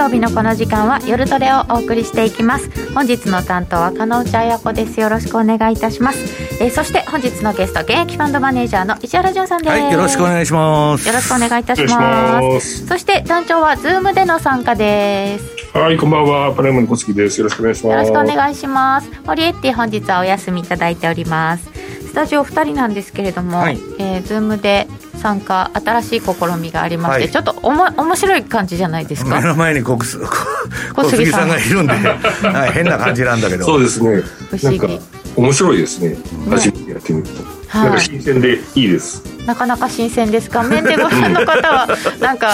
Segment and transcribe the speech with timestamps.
[0.00, 2.70] 曜日のこの時間は夜トレをお送りしていきます。
[2.94, 4.98] 本日の担当は加納内彩子です。
[4.98, 6.18] よろしくお願いいたします、
[6.62, 11.06] えー、そして本日のゲスト現役ファンドマネージャーの石原順さんです、はい、よろしくお願いします。
[11.06, 12.86] よろしくお願いいたします。
[12.86, 15.76] そして団長はズームでの参加です。
[15.76, 16.54] はいこんばんは。
[16.54, 17.38] パレモの小杉です。
[17.38, 18.08] よろしくお願いします。
[18.08, 19.10] よろしくお願いします。
[19.26, 21.68] 堀エッティ本日はお休みいただいております。
[22.06, 24.88] スタジオ2人なんですけれども、はい、えー、ズームで
[25.20, 29.36] 参加新しい試みがありまして、はい、ちょっとおも面白い感じじゃないですか？
[29.40, 31.48] 目の前に小 杉さん。
[31.48, 33.64] がいるんで、はい、変な感じなんだけど。
[33.66, 34.22] そうですね。
[34.50, 35.00] 不思議。
[35.36, 36.16] 面白いですね。
[36.50, 39.22] 初めてやってみると、はい、なんか新鮮でいいです。
[39.46, 40.62] なかなか新鮮ですか？
[40.62, 41.86] 面でご覧の方は
[42.20, 42.50] なんか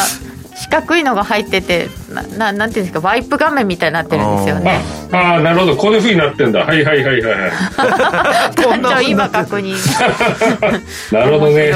[0.57, 3.07] 四角いのが入っててなななんていうんですか？
[3.07, 4.81] ワイプ画面みたいになってるんですよね。
[5.13, 5.77] ああなるほど。
[5.77, 6.61] こういうふうになってんだ。
[6.61, 7.51] はいはいはいはい。
[8.57, 9.75] 団長今確認。
[11.13, 11.73] なるほどね、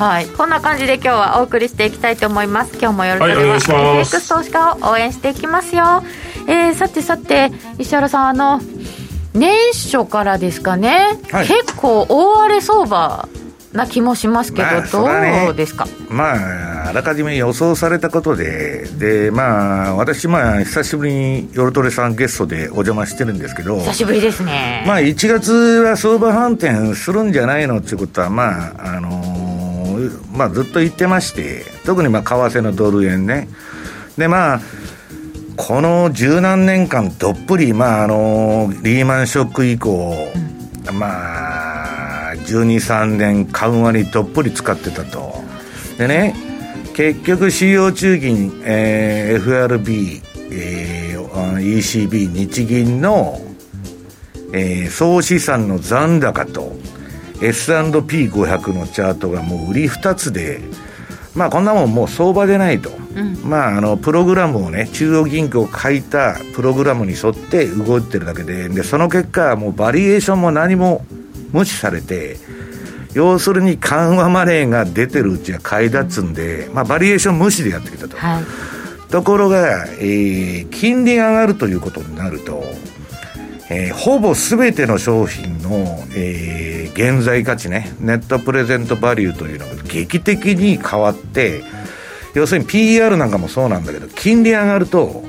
[0.00, 2.78] はい、こんな感じで今日はお送りしていきたいと思います。
[2.78, 4.16] 今日もよろしくお願いします。
[4.16, 6.02] FX 投資家を応援していきますよ、
[6.48, 8.62] えー、さてさて石原さんあの
[9.34, 13.28] 年初からですかね、はい、結構大荒れ相場
[13.74, 29.49] な気もしますけど、まあ、どうですか、まあ、あらかじめ予想されたことで、でまあ、私、まあ、久しぶりに夜トレさんゲストでお邪魔してるんですけど、久しぶりですね、まあ、1月は相場反転するんじゃないのっていうことは、まああのー、
[30.32, 33.48] まあ、ずっと言ってまして、特にまあ為替のドル円ね。
[34.16, 34.60] でまあ
[35.56, 40.14] この十何年間どっぷり、まああのリーマンショック以降、
[40.88, 45.34] うん、まあ12、3年緩和にどっぷり使ってたと。
[45.98, 46.34] でね、
[46.94, 53.40] 結局、主要中銀、えー、FRB、えー、ECB、日銀の、
[54.52, 56.72] えー、総資産の残高と
[57.42, 60.60] S&P500 のチャートがもう売り2つで、
[61.34, 71.04] まあこんなもんもう相場でないと、うん、まああのプログラムをね中央銀行書いたプログラムに沿って動いてるだけででその結果もうバリエーションも何も
[71.52, 72.36] 無視されて、
[73.14, 78.16] 要するに緩和マネーが出てるうちは買いだっつんで、まあ、バリエーション無視でやってきたと。
[78.16, 78.44] はい、
[79.10, 82.62] ところが、えー、金利が上がるということになると、
[83.70, 91.62] えー、ほぼすべての商品の、えー、現在価値ね、ネットプレゼントバリューというのが劇的に変わって、
[92.34, 95.24] 要するに PR なんかもそうなんだけど、金利上がると、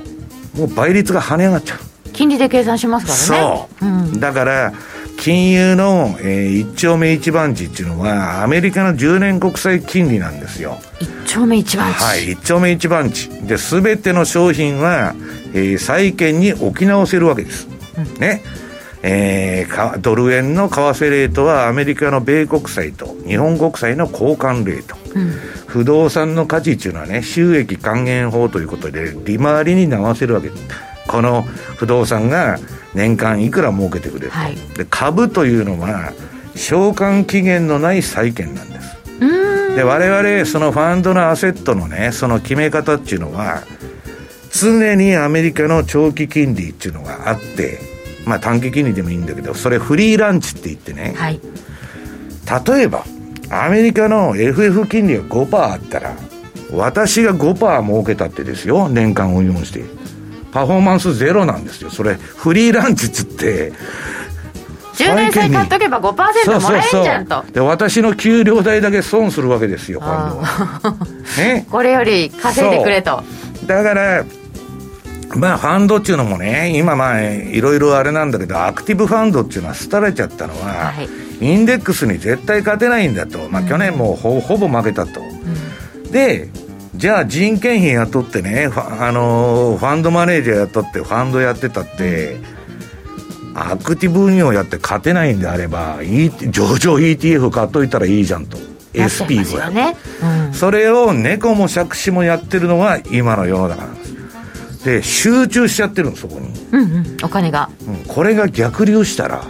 [0.55, 1.79] もう倍率が跳ね上がっちゃう。
[2.13, 3.67] 金利で計算しますからね。
[3.79, 3.85] そう。
[3.85, 4.73] うん、だから、
[5.17, 10.79] 金融の、えー、一丁目一番地っていうのは、アメリカの10年国債金利なんですよ。
[10.99, 13.29] 一丁目一番地はい、一丁目一番地。
[13.45, 15.13] で、すべての商品は、
[15.53, 17.67] えー、債券に置き直せるわけです。
[17.97, 18.43] うん、ね。
[19.03, 25.31] えー、ドル円の為替レートはアメリカの米国債と日本国債の交換レート、うん、
[25.65, 30.51] 不動産の価値っていうのはね収益還元法ということで利回りに直せるわけ。
[31.07, 32.59] この不動産が
[32.93, 36.13] 年間いくら儲けてくれると、はい、で株というのは
[36.53, 38.97] 償還期限のない債券なんです。
[39.75, 43.63] で我々そのファンドのアセットのねその決め方っていうのは
[44.53, 47.79] 常にアメリカの長期金利っていうのがあって
[48.25, 51.39] まあ短期金利でもいいんだけどそれフリーランチって言ってね、はい、
[52.67, 53.05] 例えば
[53.49, 56.15] アメリカの FF 金利が5%あったら
[56.71, 60.01] 私が5%儲けたってですよ年間運用して。
[60.51, 61.89] パフォーマンスゼロなんですよ。
[61.89, 63.71] それフリーランチっつって。
[64.95, 67.43] 10年債買っとけば5%もらえんじゃんと。
[67.51, 70.97] で私の給料代だけ損するわけですよ今度は、
[71.37, 73.23] ね、 これより稼いでくれと。
[73.65, 74.25] だから
[75.35, 81.07] まあファンドっていうのもね今まあいろいろあれなんだけどアクティブファンドっていうのは廃れちゃったのは、はい、
[81.39, 86.49] インデックスに絶対勝てないんだと、まあ、去年もほ,、ほぼ負けたと、うん、で
[86.95, 92.37] じゃあ人件費雇ってね、あのー、ファンドマネージャー雇ってファンドやってたって、
[93.55, 98.57] アクティブ運用やって勝てないんであれば、e、上場 ETF 買っといたらいいじゃんと。
[98.93, 104.10] SP をやね、うん、それを猫も借子もやってるのが今の世の中なんです
[104.83, 109.43] で集中しちゃってるのそこに、うんうん、お金が、うん、これが逆流したら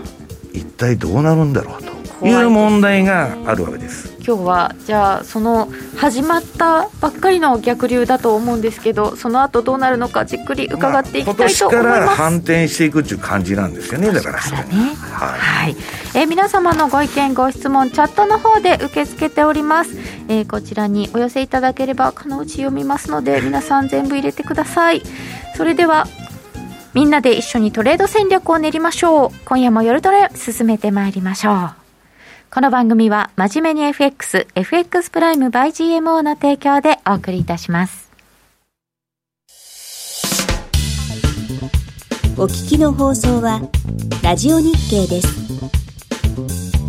[0.53, 1.83] 一体どうなるんだろう
[2.19, 15.75] という問題があるわけです今日はじゃあその始まったばっかりの逆流だと思うんですけどその後どうなるのかじっくり伺っていきたいと思います、まあ、今年から反転していくっていう感じなんですよねだからそれねはい、はい、
[16.15, 19.97] えー、皆様のご意見ご質問チャットの方で受け付けております、
[20.29, 25.01] えー、こちらにお寄せいただければかのうち読みますので 皆さん全部入れてください。
[25.55, 26.07] それでは
[26.93, 29.29] みんなで一緒にトレード戦略を練りましょう。
[29.45, 31.80] 今夜も夜トレ進めてまいりましょう
[32.53, 38.11] この番組は、真面目に FX、FX プライム by GMO の提供でお送りいたします。
[42.37, 43.61] お聞きの放送は、
[44.21, 46.80] ラジオ日経です。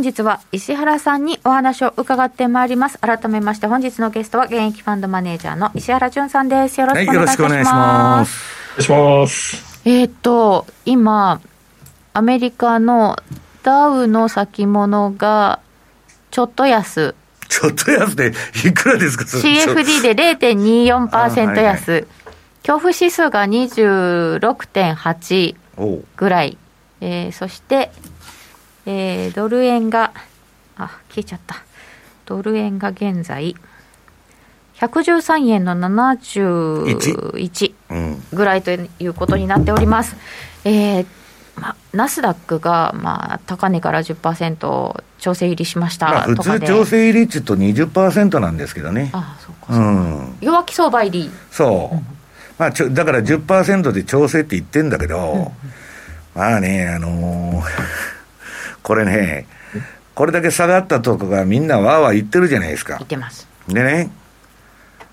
[0.00, 2.98] 本日は石原さんにお話を伺ってまいります。
[3.00, 6.80] 改めまして本日のゲストは現役ファンドマネージャーの石原淳さんです。
[6.80, 7.36] よろしくお願いします。
[7.36, 8.42] はい、よろしくお願いします。
[8.90, 9.82] お願いします。
[9.84, 11.42] えっ、と、今、
[12.14, 13.18] アメリカの
[13.62, 15.60] ダウの先物が
[16.30, 17.14] ちょっと安。
[17.50, 18.32] ちょっと安で
[18.64, 21.36] いくらですか ?CFD で0.24%安。
[21.36, 21.78] はいはい、
[22.62, 25.54] 恐怖指数が26.8
[26.16, 26.56] ぐらい。
[27.02, 27.90] えー、そして、
[28.86, 30.12] えー、ドル円が、
[30.76, 31.62] あ、消えちゃった。
[32.26, 33.56] ドル円が現在、
[34.78, 37.74] 113円の71
[38.32, 40.16] ぐらいということになっております。
[40.64, 41.06] えー
[41.56, 51.30] ま、ナスダックが、まあ、高値から10%調整入りしました、まあ、普通、調整入りっつうと20%なんですけどね、ああそうかそうか、うん、弱気相場入り。
[51.50, 52.06] そう、うん、
[52.58, 55.38] まあ、ちょだから10%で調整って言ってんだけど、う
[56.38, 58.19] ん、まあね、あのー
[58.82, 59.46] これね、
[60.14, 62.96] これだけ下がったとこがみんなわーわー言ってるじゃないですか。
[62.98, 63.48] 言ってます。
[63.68, 64.10] でね、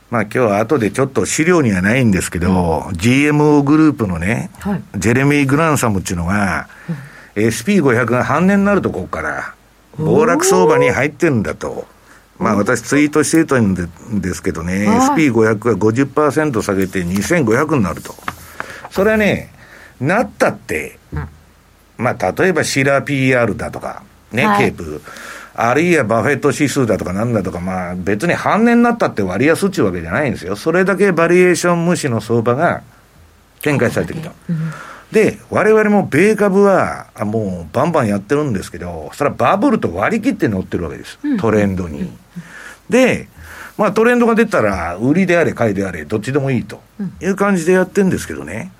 [0.09, 2.49] まあ今日は後でちょっと資料にはないんですけど、
[2.89, 6.67] うん、GMO グループのね、はい、ジェレミー・グランサムっていうのが、
[7.35, 9.53] うん、SP500 が半年になるとここから、
[9.97, 11.87] 暴落相場に入ってるんだと。
[12.39, 13.75] まあ私ツイートしてるん
[14.21, 18.13] ですけどね、SP500 が50%下げて2500になると。
[18.91, 19.53] それはね、
[19.99, 21.27] なったって、うん
[21.97, 25.01] まあ、例えばシラー PR だとか、ね、はい、 CAPE、
[25.55, 30.55] あるいはバフェット指数だとかなんだとか、まあ、別に半年になったって割安っちゅうわけじゃないんですよ。
[30.55, 32.83] それだけバリュエーション無視の相場が
[33.61, 34.31] 展開されてきた。
[35.11, 41.17] で、我々も米株は、もうバンバンやってるんですけど、それはバブルと割り切って乗ってるわけです。
[41.39, 42.11] トレンドに。
[42.89, 43.27] で、
[43.77, 46.81] まあトレンドが出たら、売りであれ、買いであれ、どっちでもいいと
[47.21, 48.71] いう感じでやってるんですけどね。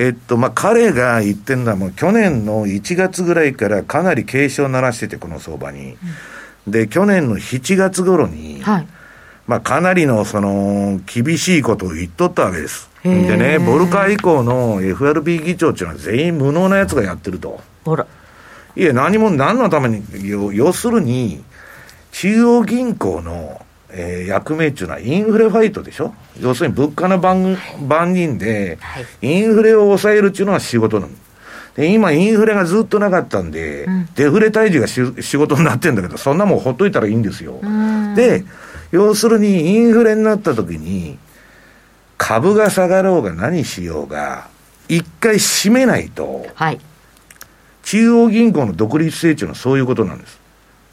[0.00, 5.98] えっと、まあ、彼が言ってるのはもう去年の1月ぐらいからかなり警鐘を鳴らしてて、この相場に。
[6.66, 8.86] うん、で、去年の7月頃に、はい、
[9.46, 12.88] まあ、かなりのその厳しいことを言っとったわけです。
[13.04, 17.60] でね、ボルカー以降の FRB 議長っていうのは全員無能なやつがやってると。
[17.84, 18.06] ほら。
[18.76, 20.02] いや、何も何のために、
[20.54, 21.44] 要するに、
[22.12, 23.60] 中央銀行の
[23.92, 28.78] えー、役名っていうのはインフレファイトでしょ要するに物価の番番人で、
[29.20, 31.12] インフレを抑えるっていうのは仕事なの。
[31.74, 37.60] で、今インフレがずっとなかったんで、うん、デフレ退治がし仕事になってんだけど、そんなもんほっといたらいいんですよ。
[38.14, 38.44] で、
[38.92, 41.18] 要するにインフレになった時に、
[42.18, 44.48] 株が下がろうが何しようが、
[44.88, 46.80] 一回閉めないと、はい、
[47.82, 50.40] 中央銀行の独立性っていうのはそういうことなんです。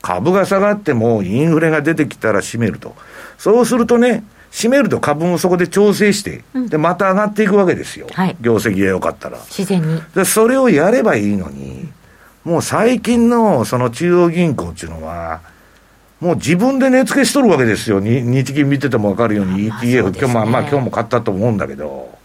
[0.02, 2.96] 株が下がってもインフレが出てきたら閉めると。
[3.38, 8.08] そうするとね、閉めると株もそこで調整して、うん、で、また上がっていくわけですよ。
[8.12, 9.38] はい、業績が良かったら。
[9.40, 10.02] 自然に。
[10.16, 11.88] で、それをやればいいのに、
[12.44, 15.42] もう最近のその中央銀行っていうのは、
[16.20, 18.00] もう自分で値付けしとるわけですよ。
[18.00, 22.18] 日銀見てても分かるように ETF、まあね、今日も、まあ今日も買ったと思うんだけど。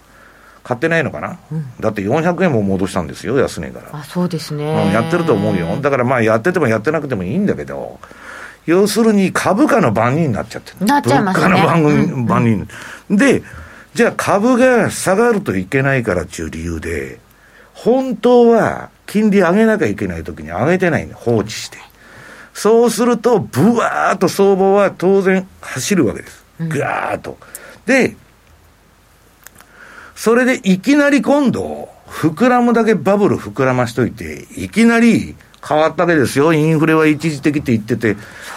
[0.64, 3.98] 買ってないのかな、うん、だって400円も戻したんですよ、安値から。
[3.98, 7.98] あそうですね、うん、やってると思うよ、だからまあやっててもやってなくてもいいんだけど、
[8.66, 12.69] 要するに株価の番人になっちゃってる、なっちゃいますね、物価の番,、うん、番人、
[13.11, 13.42] で、
[13.95, 17.19] じゃあ株が下がるといけないからっていう理由で、
[17.75, 21.78] 本当は金利上げなきゃいけないときに上げてないんだ、放置して。
[22.54, 26.45] そうすると、ぶわーっと相場は当然走るわけです。
[26.61, 27.38] ぐわーっと。
[27.87, 28.16] で、
[30.14, 35.35] それでいきなり今度、膨らむだけバブル膨らましといて、いきなり
[35.66, 36.52] 変わったわけですよ。
[36.52, 38.16] インフレは一時的って言ってて、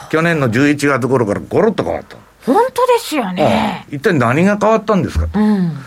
[0.09, 2.17] 去年の11月頃からゴロッと変わった。
[2.45, 3.85] 本当ですよね。
[3.91, 5.39] 一体何が変わったんですかと。
[5.39, 5.77] うん、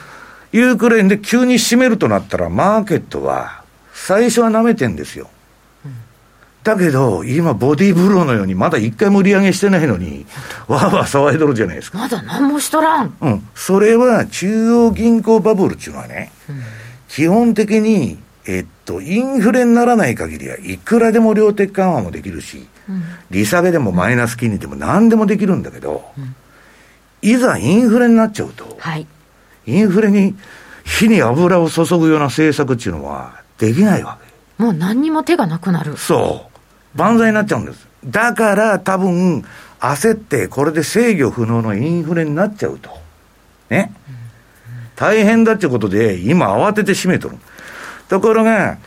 [0.53, 5.29] いうくらいで急に締めるとなったら、マーケットは最初は舐めてんですよ。
[6.65, 10.27] だけど、今、ボディーブローのように、まだ一回も売り上げしてないのに、
[10.67, 11.99] わーわー騒いどるじゃないですか。
[11.99, 13.17] まだ何もしとらん。
[13.21, 13.49] うん。
[13.55, 16.63] それは、中央銀行バブルっていうのはね、うん、
[17.09, 26.35] 基本的に、えっと、インフレにならない限りは、いくらでも量的緩和もできるし、うん、利下げでもマイナス金利でも何でもできるんだけど、うん、
[27.21, 29.07] いざインフレになっちゃうと、はい、
[29.67, 30.35] インフレに
[30.83, 34.17] 火に油を注ぐような政策っていうのはできないわ
[34.57, 34.63] け。
[34.63, 35.99] もう何にも手がなくなる。
[35.99, 36.49] そ
[36.95, 36.99] う。
[36.99, 37.87] 万歳になっちゃうんです。
[38.07, 39.45] だから多分、
[39.79, 42.91] 焦ってこれで制御不能のインフレになっちゃうと。
[43.69, 43.93] ね。
[44.97, 47.37] 大変だってことで、今慌てて締めとる。
[48.09, 48.79] ところが、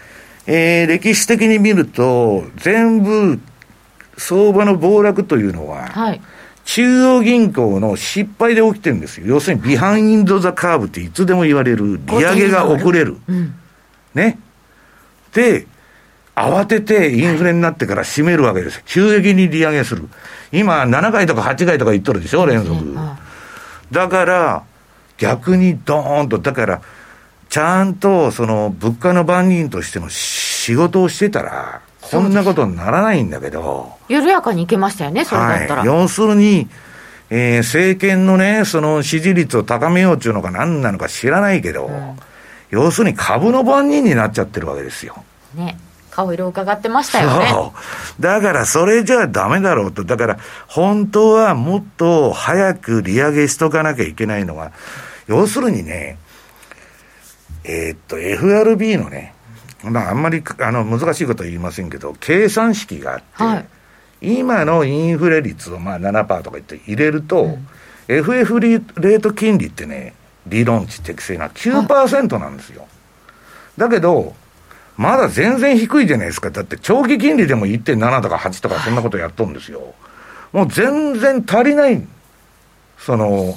[0.48, 3.40] えー、歴史的に見ると、全部、
[4.18, 6.22] 相場の暴落というのは、はい、
[6.66, 9.28] 中央銀行の失敗で起きてるんですよ。
[9.28, 13.18] 要するに、ビハインド・ザ・カーブっていつでも言われる、利上げが遅れる。
[13.28, 13.56] うん、
[14.14, 14.40] ね。
[15.34, 15.68] で、
[16.36, 18.84] 慌ててインフレになってから締めるわけです。
[18.86, 20.08] 急激に利上げする。
[20.52, 22.96] 今、7回とか8回とか言っとるでしょ、連続。
[23.92, 24.64] だから、
[25.18, 26.82] 逆にドーンと、だから、
[27.52, 33.92] ちゃんとその物価の番人としての仕事をしてたら、こんなことにならないんだけど。
[34.08, 35.76] 緩やかにいけましたよね、それだったら。
[35.82, 36.70] はい、要するに、
[37.30, 42.18] えー、政権のね、その支持率を高めようっていうのか何なのか知らないけど、うん、
[42.70, 45.22] 要するに株の番人になっちゃってるわけですよ。
[45.54, 45.78] ね。
[46.10, 47.52] 顔色を伺ってましたよね。
[48.22, 50.06] だからそれじゃダメだろうと。
[50.06, 54.72] だから本当はもっと早く利上げしとかなきゃいけないのは、
[55.28, 56.18] 要するにね、
[57.64, 59.34] えー、っと、FRB のね、
[59.84, 63.64] まあ、あんまりあの難しいことは言いませんけど、計算式があって、は
[64.22, 67.68] い、今のインフレ率をまあ7%とか言って入れると、うん、
[68.08, 70.14] FF レート金利ってね、
[70.48, 72.88] 理論値適正が9%なんですよ。
[73.78, 74.36] だけど、
[74.98, 76.52] まだ全然低いじゃないですか。
[76.52, 79.96] だって長期金利でも1.7とか8とかそんなことやっとるんですよ。
[80.52, 82.06] もう全然足りない。
[83.00, 83.56] その、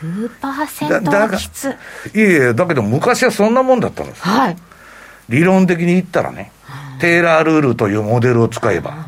[0.00, 1.74] 9%はきつ
[2.14, 4.56] いやいや、だけど昔はそんなもんだったんですはい。
[5.28, 6.52] 理論的に言ったらね、
[7.00, 9.06] テーラールールというモデルを使えば。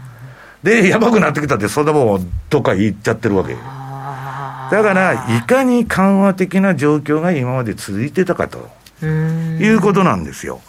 [0.63, 3.55] で、やばくなってきたって、そんなもんどっか行っちゃってるわけ。
[3.55, 8.69] だから、いかに緩和的な状況が今まで続いてたかと
[9.03, 10.61] いうことなんですよ。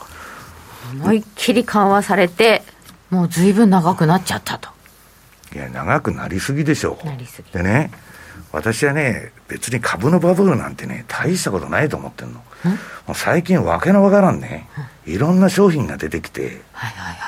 [0.94, 2.64] 思いっきり緩和されて、
[3.10, 4.70] もうずいぶん長くなっちゃったと。
[5.56, 7.06] いや、長くなりすぎでしょう。
[7.06, 7.52] なりすぎ。
[7.52, 7.92] でね、
[8.52, 12.42] 私はね、別に株のバブルなんてね、大したことないと思ってんの。
[13.06, 14.68] もう最近わけのわからんね、
[15.06, 16.62] いろんな商品が出てきて、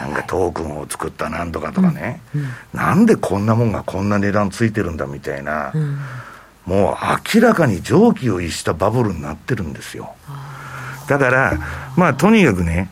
[0.01, 5.99] なんかトークンを作ったなんとかとかね、うんうん、なんでこんなもんがこんな値段ついてるんだみたいな、うん、
[6.65, 6.95] もう
[7.35, 10.15] 明らかに常軌を逸したバブルになってるんですよ。
[11.07, 11.57] だから、
[11.95, 12.89] まあとにかくね、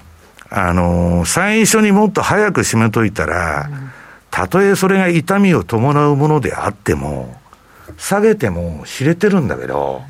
[0.49, 3.69] あのー、最初にもっと早く締めといたら、
[4.31, 7.35] たとえそれが痛みを伴うものであっても、
[7.97, 10.01] 下げても知れてるんだけど、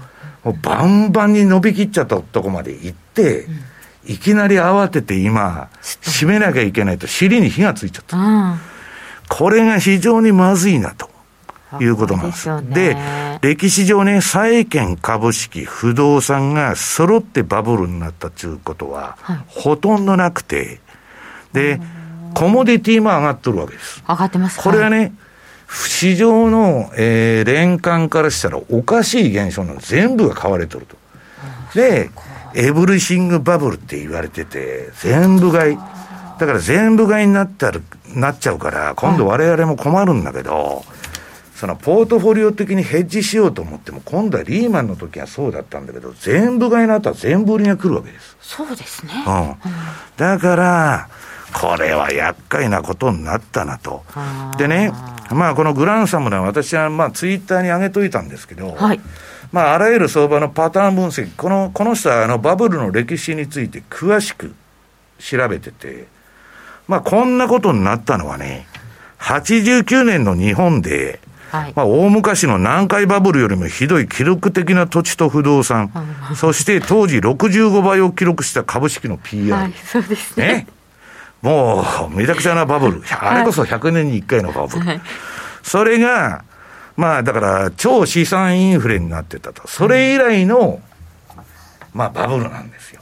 [0.43, 5.69] もうバンバンに伸びきっちゃったとこまで行って、うん、いきなり慌てて今、
[6.01, 8.17] 閉めなきゃいけないと、尻に火がついちゃった。
[8.17, 8.59] うん、
[9.29, 11.09] これが非常にまずいなと。
[11.81, 12.47] いうことなんです。
[12.69, 20.79] で、ね、歴史上ね、債券、株式、不動産が揃ってバブルになったということは、はい、ほとんどなくて、
[21.51, 21.81] で、
[22.35, 24.01] コモディティも上がっとるわけです。
[24.07, 24.61] 上がってます。
[24.61, 25.11] これはね、
[25.69, 30.95] 市場の、えー、連関からしたらおかしい現象なの全部が買われとると。
[31.75, 32.09] で、
[32.55, 35.77] エブリシングバブルって言われてて、全部買い。
[35.77, 37.79] だから全部買いになったら、
[38.15, 40.85] なっちゃうから、今度我々も困るんだけど、
[41.55, 48.37] そのポートフォリオ的にヘッジしようと思っても、今度はリーマンの時はそうだったんだけど、全部買いになったら全部売りが来るわけです。
[48.39, 49.11] そうですね。
[49.25, 49.55] うん。
[50.17, 51.09] だから、
[51.53, 54.03] これは厄介なことになったなと。
[54.57, 54.91] でね、
[55.31, 58.99] まあこのグランサムね、私はまあツイッターに上げといたんですけど、はい、
[59.51, 64.53] まああらゆる相場のパターン分析、このこの人はあのバブルの歴史について詳しく
[65.19, 66.07] 調べてて、
[66.87, 68.67] まあこんなことになったのはね、
[69.19, 71.19] 89年の日本で、
[71.51, 75.91] はい、まあ、大昔の南海バブルよりもひどい記録的な土地と不動産、
[76.35, 79.53] そして当時65倍を記録した株式の PR。
[79.53, 80.47] はい、そうですね。
[80.47, 80.67] ね
[81.41, 83.03] もう、めちゃくちゃなバブル。
[83.19, 84.85] あれこそ100年に1回のバブル。
[84.85, 85.01] はい、
[85.63, 86.43] それが、
[86.95, 89.67] まあ、だから、超資産インフレになってたと。
[89.67, 90.81] それ以来の、
[91.93, 93.01] まあ、バブルなんですよ。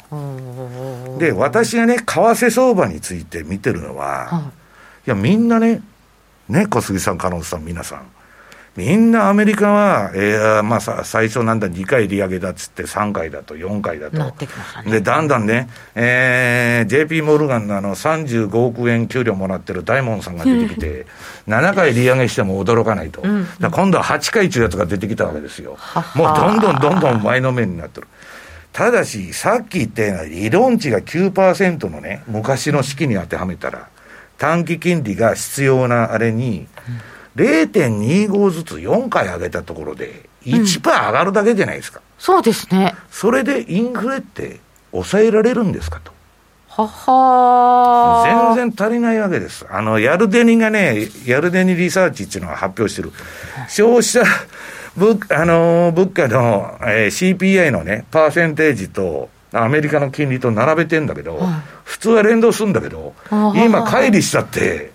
[1.17, 4.51] で、私がね、為替相場について見てるのは、
[5.07, 5.81] いや、みんなね、
[6.49, 8.14] ね、小杉さん、加納さん、皆さん。
[8.75, 14.33] みんなアメリカは、えーまあ、さ最初なんだ、2回利上げだっつって、3回だと、4回だと、ね、
[14.91, 21.05] でだんだんね、えー、JP モルガンのあの35億円給料もらってる大門さんが出てきて、
[21.47, 25.77] 7回利上げしても驚かないと、うん、今度は8回というやつが出てきたわけですよ、
[26.13, 28.07] もうどんどんどんどん前のめりになってる。
[28.73, 33.87] ただし、さっき言ったような理論値が9%のね、昔の式に当てはめたら、
[34.37, 36.67] 短期金利が必要なあれに、
[37.35, 42.95] 0.25ずつ4回上げたところで、1%上がるだけじゃないですか、うん、そうですね。
[43.11, 44.59] それでインフレって
[44.91, 46.13] 抑えられるんですかと。
[46.67, 49.65] はは全然足りないわけです。
[49.69, 53.11] あの、ヤルデニがね、ヤルデニリサーチっていうのが発表してる。
[53.69, 54.23] 消費者
[54.97, 61.53] 物、あの物価の、えー、CPI のね、パーセンテージと、アメリカの金利と並べてんだけど、はい、
[61.85, 64.91] 普通は連動するんだけど、今、乖離したって、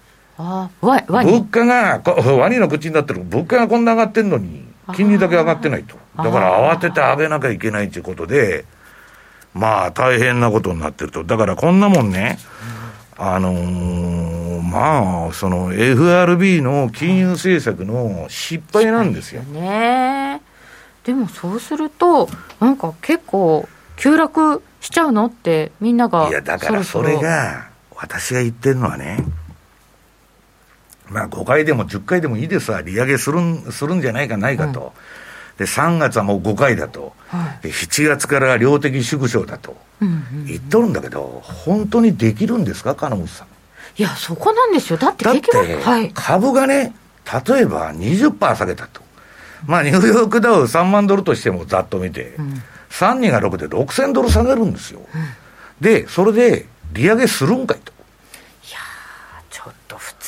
[0.82, 2.00] 物価が、
[2.36, 5.96] ワニの口になってる、物価がこんな上がってんのに、金利だけ上がってないと。
[6.16, 8.64] だから慌てて上げなきゃいけないということで、
[9.54, 11.24] まあ大変なことになってると。
[11.24, 12.38] だからこんなもんね、
[13.18, 19.42] あのー、まあ、その FRB の金融政策の失敗なんですよ。
[19.42, 20.40] ね。
[21.04, 22.28] でもそうすると、
[22.60, 29.18] なんか結構、急落しちゃうのってみんながいやだからそれが私が言ってるのはね
[31.10, 32.80] まあ5回でも10回でもいいですわ。
[32.80, 34.92] 利上げするんするんじゃないかないかと、
[35.58, 39.76] で3月はもう5回だと、はい、で7月から量的縮小だと、
[40.46, 43.48] 言っとるんだけど本当にできるんですか金本さん？
[44.00, 44.98] いやそこなんですよ。
[44.98, 46.94] だって結局株がね
[47.46, 49.02] 例えば20%下げたと。
[49.66, 52.62] まあニューヨークダウ3万ドルとしてもざっと見て、うん。
[52.90, 55.00] 3、2が6で6000ドル下げるんですよ。
[55.00, 55.06] うん、
[55.80, 57.92] で、それで利上げするんかいと。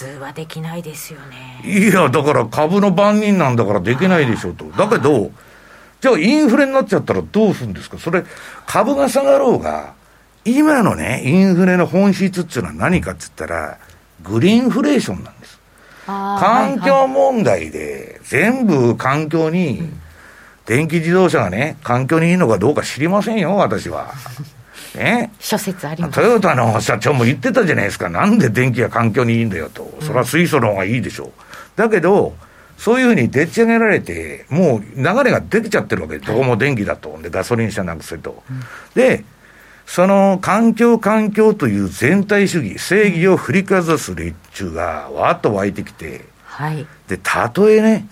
[0.03, 1.63] 通はできないですよね。
[1.65, 4.65] いや、だから株の番人なんだからできないでしょうと。
[4.67, 5.31] だけど、
[6.01, 7.99] じゃあインフレになっちゃったらどうするんですか？
[7.99, 8.25] それ、
[8.67, 9.95] 株が下がろうが、
[10.45, 13.79] 今のね、インフレの本質っていうのは何かって言ったら、
[14.25, 15.61] グリーンフレーションなんです。
[16.07, 19.88] 環境問題で、全部環境に
[20.67, 24.12] 電気自動車がね、環境にいいのかどうか知りませんよ、私は。
[24.94, 26.14] ね、諸説あります。
[26.14, 31.31] トヨタの社長も言ってたじゃないですか、なんで電気が環境にいいんだよと、それは水素の方がいいでしょう。
[31.76, 32.35] だけど、
[32.76, 38.42] そういうふうにでっち上げられて、もう流れができちゃってるわけ、どこも電気だと、でガソリン車なくせと。
[38.50, 38.61] うん、
[38.94, 39.24] で、
[39.87, 48.07] その環境、環境という全体主義、正義を振りかざす連中がわっと湧いてきて、はい、で、たとえね、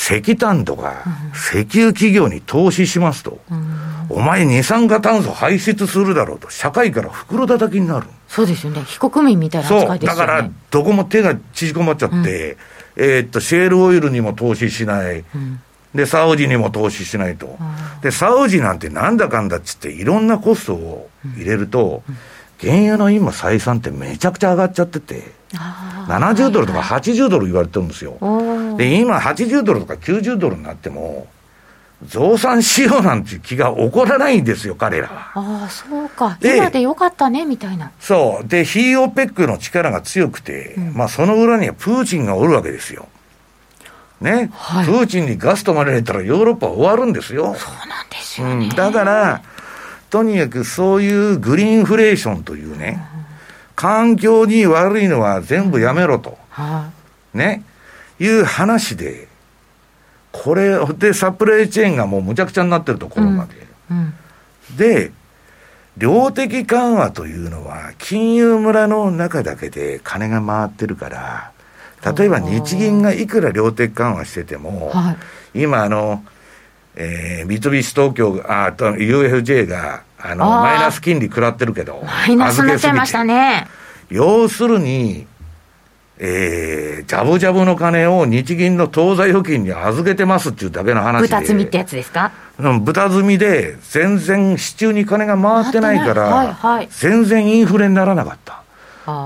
[0.00, 3.66] 石炭とか、石油企業に投資しますと、うん、
[4.08, 8.06] お前、二酸化炭素排出するだろうと、社会から袋叩きになる。
[8.26, 10.18] そうですよね、非国民みたいな扱いですよね。
[10.18, 15.22] そう、だから、どこも手が縮こまっちゃって、うん、えー、っと、シェールオイルにも投資しない。
[15.34, 15.60] うん
[15.94, 17.58] で、サウジにも投資しないと。
[18.00, 22.04] で、サウジなんてなんだかんだっつって、いろんなコストを入れると、
[22.60, 28.18] 原油の今採算ってめちゃくちゃ上がっちゃってて、70ドルとか80ドル言われてるんですよ。
[28.76, 31.26] で、今80ドルとか90ドルになっても、
[32.06, 35.32] 増産しようなんていう気が起こらないんですよ、彼らは。
[35.34, 36.38] ああ、そうか。
[36.42, 37.92] 今でよかったね、みたいな。
[38.00, 38.48] そう。
[38.48, 43.08] で、ヒーオペックの力が強くて、うん、まあその裏にはプーチンがおるわけですよ。
[44.20, 47.54] ね、はい、プーチンにガス止まられたらヨーロッパは終わるんですよ。
[47.56, 48.66] そうなんですよね。
[48.66, 49.42] うん、だから、
[50.10, 53.24] とにかくそういうグリーンフレーションというね、うん、
[53.76, 56.36] 環境に悪いのは全部やめろと。
[56.58, 57.64] うん、ね。
[58.18, 59.28] いう話で、
[60.32, 63.54] これでサプライチェーンがもうむちゃくちゃになってると、コロナで。
[64.76, 65.12] で、
[65.96, 71.52] 量的緩和というのは、金融村の中だけで金が回ってるから、
[72.14, 75.16] 例えば日銀がいくら量的緩和してても、は
[75.54, 76.24] い、今あの、
[77.02, 83.66] えー、三菱東京、あと UFJ が、あの、マイナス金利食らってるけど、マイナスになっちゃいましたね。
[84.10, 85.26] 要するに、
[86.18, 91.28] えー、ジャブジャブの金を日銀の当座預金に預けてますっていうだけの話で。
[91.28, 92.32] 豚積みってやつですか？
[92.58, 98.60] うん、豚積みで、全然市中に金が回ってないから、はいはい、全然インフレにならなかった。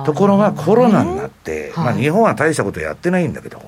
[0.07, 3.61] ところがコロナになって、まあ日本は大したことやってないんだけど、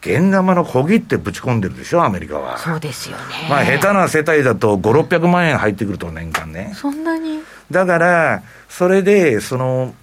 [0.00, 2.58] 現玉の小切ってぶち込んでるでしょ、アメリカは。
[2.58, 3.22] そうですよね。
[3.48, 6.72] まあ下手な世帯だと5、600万円入ってくると年間ね。
[6.74, 7.40] そんなに？
[7.70, 9.94] だから、それで、その、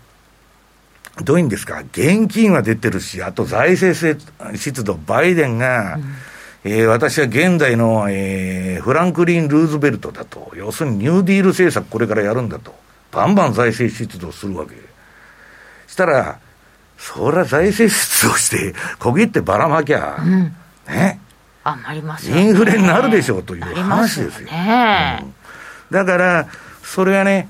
[1.24, 4.20] どういうんですか、現金は出てるし、あと財政
[4.54, 12.76] 出動、バイデンが、うん、えー、私は現代の、えー、フランクリン・ルーズベルトだと、要するにニューディール政策、これからやるんだと、
[13.12, 14.76] バンバン財政出動するわけ。
[15.88, 16.40] したら、
[17.06, 20.56] そりゃ財政出動して、小切ってばらまきゃ、うん、
[20.88, 21.20] ね。
[21.94, 22.30] ります。
[22.30, 24.50] インフレになるでしょうという話ですよ。
[24.50, 25.34] ね、うん
[25.92, 26.48] だから、
[26.84, 27.48] それはね、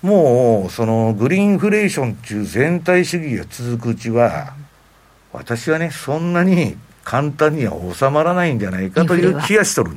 [0.00, 4.54] もう、そのグリーンフレーションっていう全体主義が続くうちは、
[5.32, 9.92] 私はね、そんなに簡単には収まらないんじゃないかという気がしとる。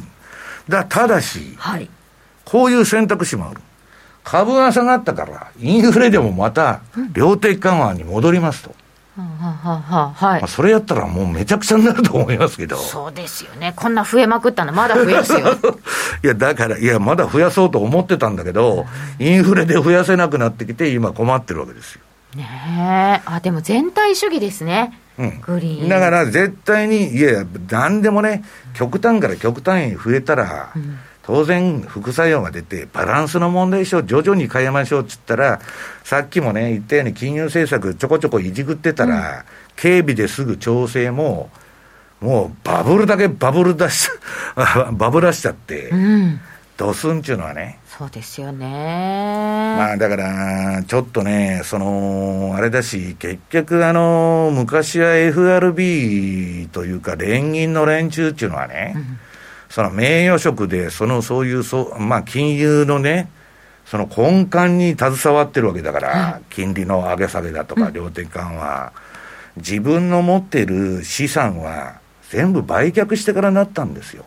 [0.68, 1.90] だただし、はい。
[2.44, 3.62] こういう選択肢もある。
[4.26, 6.82] 株が下がったから、インフレでもまた、
[7.14, 8.76] 量的緩和に戻りますと。
[9.22, 10.48] はあはあはあはいまあ、。
[10.48, 12.78] それやったらもうめちゃくちゃになると思いますけど。
[12.78, 13.74] そうですよね。
[13.76, 15.40] こんな増えまくったのまだ増やすよ。
[16.24, 18.86] いや、だから、いや、まだ増やそうと思ってたんだけど、
[19.20, 22.02] インフレで増やせなくなってきて、今困ってるわけですよ。
[22.36, 22.48] ね
[23.20, 23.22] え。
[23.26, 25.00] あ、でも全体主義ですね。
[25.18, 25.90] うんグリーン。
[25.90, 30.70] だから、絶対に、いや、なんでもね、極端から極端に増えたら、
[31.28, 35.60] 当然、副作用が出て、バランスの問題でしょ、徐々に変えましょうっつったら、
[36.06, 39.44] さっきもね、言ったように金融政策ちょこちょこいじくってたら、
[39.76, 41.50] 警備ですぐ調整も、
[42.22, 44.10] もうバブルだけバブル出し、
[44.94, 46.40] バブらしちゃってう、ん。
[46.78, 49.76] ドスンっていうのはね、そうですよね。
[49.78, 58.96] まあだから、ちょっとね、その、あれだし、結局、あの、昔は FRB というか、連銀の連中っていうのはね、
[59.70, 63.30] その名誉職で、そのそういうそう、まあ金融のね、
[63.86, 68.92] その根幹に携わってるわけだから、金利の上げ下げだとか、量的緩和、
[69.56, 72.00] 自分の持ってる資産は
[72.30, 74.26] 全部売却してからなったんですよ。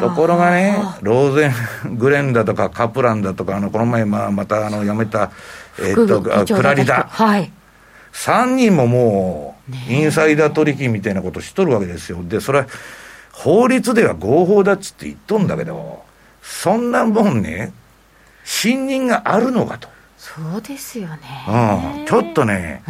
[0.00, 1.52] ところがね、ローゼ
[1.88, 5.30] ングレンだとかカプランだとか、あのこの前、まあ、またあの辞めた、
[5.78, 7.52] えっと、あクラリダ、はい。
[8.12, 9.56] 3人もも
[9.88, 12.18] う、インサイダー取引みたいなことしとるわけですよ。
[12.22, 12.66] で、それは
[13.32, 16.04] 法律では合法だっつって言っとんだけど、
[16.42, 17.72] そんなもんね、
[18.44, 19.88] 信任があるのかと。
[20.18, 21.18] そうですよね。
[21.48, 22.82] うん、ちょっとね、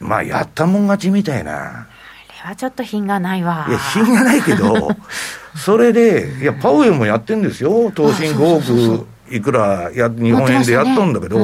[0.00, 1.86] まあ、やったもん勝ちみたいな。
[2.40, 3.66] あれはちょっと品がないわ。
[3.68, 4.90] いや、品がないけど、
[5.56, 7.90] それで、いや、パウエルもやってんですよ。
[7.94, 11.38] 投信5億いくらや、日本円でやったんだけど、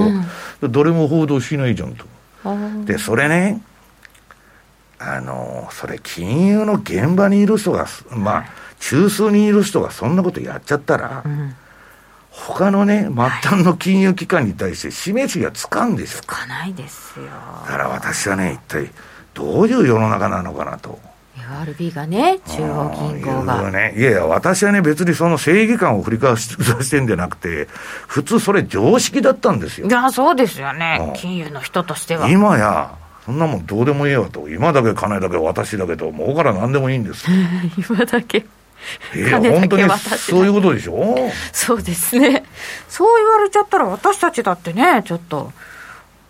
[0.62, 2.04] どれも報道しないじゃんと。
[2.84, 3.60] で、それね、
[5.06, 8.44] あの、それ金融の現場にいる人が、まあ、
[8.80, 11.24] 中枢にいる人がそんなことやっちゃったら、
[12.30, 16.20] 他のね、末端の金融機関に対して示しがつかんでしょ。
[16.20, 17.26] つかないですよ。
[17.26, 18.90] だから私はね、一体
[19.34, 20.98] どういう世の中なのかなと。
[21.36, 23.70] FRB がね、中央銀行が。
[23.70, 27.68] ね、いやいや、私はね、別にその正義感を振り返してんじゃなくて、
[28.06, 29.90] 普通それ常識だったんですよい。
[29.90, 31.12] や、そうですよねうん。
[31.14, 32.28] 金融の人としては。
[32.28, 32.94] 今や、
[33.26, 34.48] そんなもんどうでもいいわと。
[34.48, 37.24] 今だけ金だけ私だけど、もうから何でもいいんです。
[37.88, 38.38] 今だけ。
[39.14, 39.84] いや、金だけ本当に
[40.18, 41.30] そういうことでしょ？
[41.52, 42.44] そうですね。
[42.88, 45.52] そう言われちゃったら私たちだってね、ちょっと、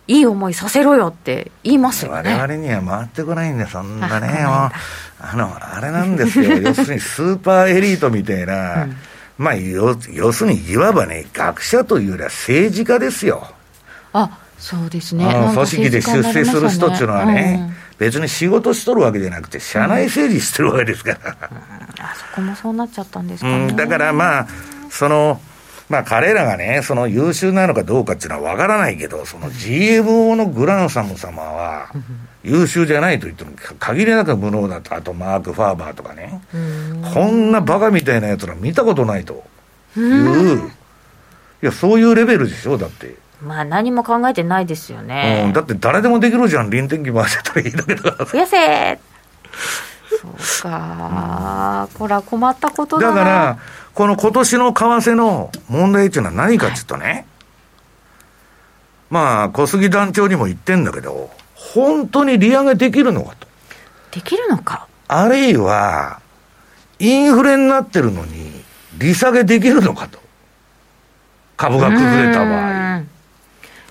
[0.07, 2.37] いい思いさせろよって言いますよ我ね。
[2.37, 4.29] 々には回ってこないんだよ、そんなね。
[4.45, 4.71] あ
[5.35, 6.53] の、あれなんですよ。
[6.61, 8.87] 要するにスーパーエリートみたいな、
[9.39, 13.47] まあ、要要するにいわばね、学者というよりは政治家ですよ。
[14.13, 15.25] あ、そうですね。
[15.53, 17.75] 組織で出世する人っていうのはね、うん。
[17.97, 21.37] 別に仕事しとるわけじゃなくて、社内政治してるわけですから。
[21.99, 23.67] あそこもそうなっちゃったんですかね。
[23.69, 24.47] うん、だからまあ、
[24.89, 25.39] その、
[25.89, 31.89] まあ彼らがね、その優秀なのかどうかっていうのはわからないけど、その GMO のグランサム様は
[32.43, 36.41] 優秀じゃないと言っても限りなく無能だと、あとマーク・ファーバーとかね、
[37.13, 39.43] こんなバカみたいなやつら見たことないと。
[39.97, 40.71] いう、い
[41.61, 43.15] や、そういうレベルでしょ、だって。
[43.45, 45.51] まあ何も考えてないですようん、ね。
[45.53, 48.25] だって誰でもできるじゃん、臨転機回せたらいいだけだから。
[48.25, 48.99] 増やせ
[50.21, 53.15] そうか、これは困ったことだな。
[53.15, 53.57] だから、
[53.93, 57.27] この今年の為替の問題っていうのは何かっていうとね、
[59.09, 63.47] まあ、小杉団長にも言ってんだけど、本当に利上げできるのかと。
[64.11, 64.87] できるのか。
[65.07, 66.19] あるいは、
[66.99, 68.63] インフレになってるのに、
[68.97, 70.19] 利下げできるのかと。
[71.57, 73.14] 株が崩れた場合。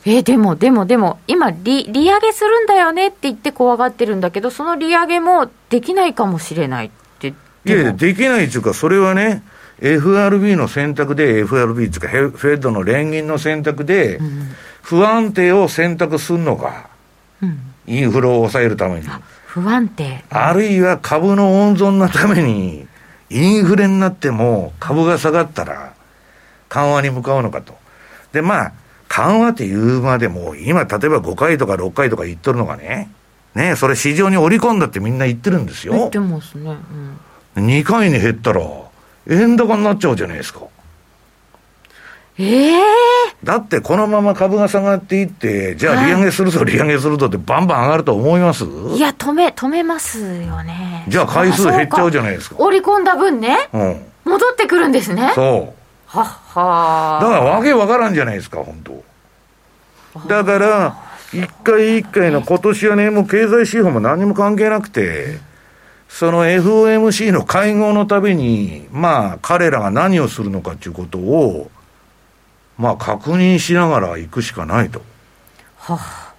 [0.06, 7.28] うんえでも、でも、でも、今利、利上げするんだよねって言って怖がってるんだけど、その利上げもできないかもしれないって。
[7.28, 9.42] いやいや、できないっていうか、それはね、
[9.80, 14.20] FRB の選択で、FRB っていうか、ヘフェッドの連銀の選択で、
[14.82, 16.88] 不安定を選択するのか、
[17.42, 19.06] うんインフレを抑えるために。
[19.46, 20.24] 不安定。
[20.30, 22.86] あるいは株の温存のために、
[23.30, 25.92] インフレになっても株が下がったら、
[26.68, 27.76] 緩和に向かうのかと。
[28.32, 28.72] で、まあ、
[29.14, 33.10] 緩和っていうまでも、今、例えば5回とか6回とか言っとるのがね、
[33.54, 36.18] ね、それ市場に織り込んだってみんな言ってるんですよ言って。
[36.18, 36.70] ますね。
[37.56, 38.60] うん2回に減ったら、
[39.30, 40.62] 円高になっちゃうじゃないですか。
[42.36, 42.82] ええ
[43.44, 48.64] だってこのまま株が下がっていって、じゃあ利上げするぞ、利上げするぞってバンバン上がると思います？
[48.64, 51.04] いや、止め、止めますよね。
[51.06, 52.56] じゃあ回数減っちゃうじゃないですか。
[52.58, 55.30] 織り込んだ分ね、うん、戻ってくるんですね。
[55.36, 56.18] そう。
[56.18, 60.28] はっはだからわけわからんじゃないですか、本当。
[60.28, 60.96] だから、
[61.32, 65.38] 一回一回の今年はね、もう経済指標も何も関係なくて、
[66.08, 71.70] その FOMC の会合のたびに、まあ、彼らが何をするのかということを、
[72.78, 75.02] まあ、確認しながら行くしかないと。
[75.78, 76.34] はあ、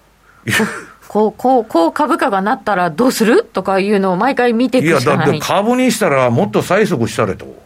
[1.08, 3.44] こう、こう、こう株価がなったらどうする？
[3.44, 5.26] とかいうのを毎回見ていくしかない。
[5.26, 7.65] いや、だって株にしたらもっと催促したれと。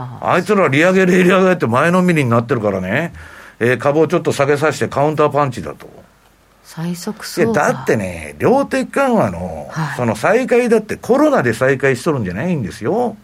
[0.00, 3.12] はあ、あいつら利上げ、利上げって前のめりになってるからね、
[3.58, 5.88] えー、株をちょっと下げさせてカウンターパンチだと。
[6.62, 13.16] 最速そうだってね、量的緩和の、その再開だってコロナで再開しとるんじゃないんですよ。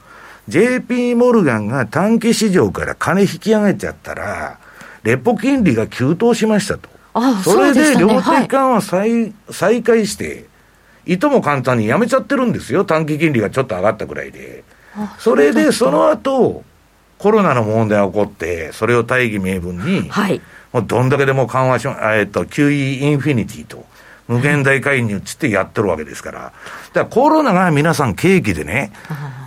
[0.48, 4.58] JP モルガンが短期市場から金引き上げちゃったら、
[5.02, 6.88] レポ金利が急騰しましたと。
[7.14, 10.46] ああそれで量的緩和再,、はい、再開して、
[11.04, 12.84] いとも簡単にやめちゃってるんですよ。
[12.84, 14.64] 短期金利がちょっと上がったぐらいで。
[15.18, 16.64] それで、その後、
[17.18, 20.40] コロナの問題が起こって、それを大義名分に、はい、
[20.72, 23.84] もうどんだけでも緩和し、えっと、QE インフィニティと、
[24.28, 26.40] 無限大介入っつってやってるわけですから。
[26.40, 26.52] だか
[26.94, 28.92] らコロナが皆さん景気でね、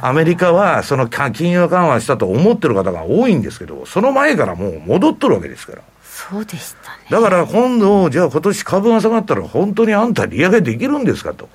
[0.02, 5.82] アメリカはその金融緩和したと思ってる方が多いんですけど、その前からもう戻っとるわけですから。
[6.04, 6.98] そうでしたね。
[7.10, 11.50] だから今度、じゃあ今年株が下がったら本当にあんた利上げできるんですかと。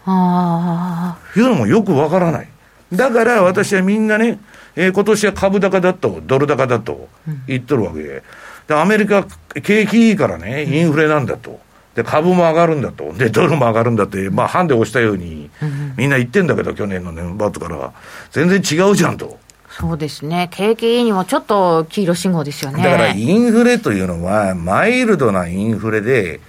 [1.36, 2.48] いうのもよくわからない。
[2.92, 4.38] だから私はみんなね、
[4.76, 7.08] えー、今年は株高だと、ドル高だと
[7.46, 8.22] 言っとるわけで。
[8.66, 9.26] で、アメリカ、
[9.62, 11.60] 景気いいからね、インフレなんだと。
[11.94, 13.12] で、株も上がるんだと。
[13.12, 15.50] で、ドルも上がるんだって、まあ、ハンデ押したように、
[15.96, 17.92] みんな言ってんだけど、去年の年末から。
[18.30, 19.38] 全然違うじゃんと。
[19.70, 20.48] そうですね。
[20.52, 22.82] 景気いいにもちょっと黄色信号ですよね。
[22.82, 26.40] だから、インフレというのは、マイルドなインフレで、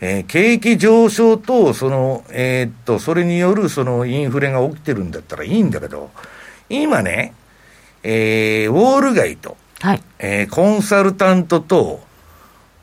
[0.00, 6.10] えー、景気上昇と、その、えー、っと、それによるそのインフレが起きてるんだったらいいんだけど、
[6.68, 7.34] 今ね、
[8.02, 10.02] えー、ウォール街と、はい。
[10.18, 12.02] えー、コンサルタントと、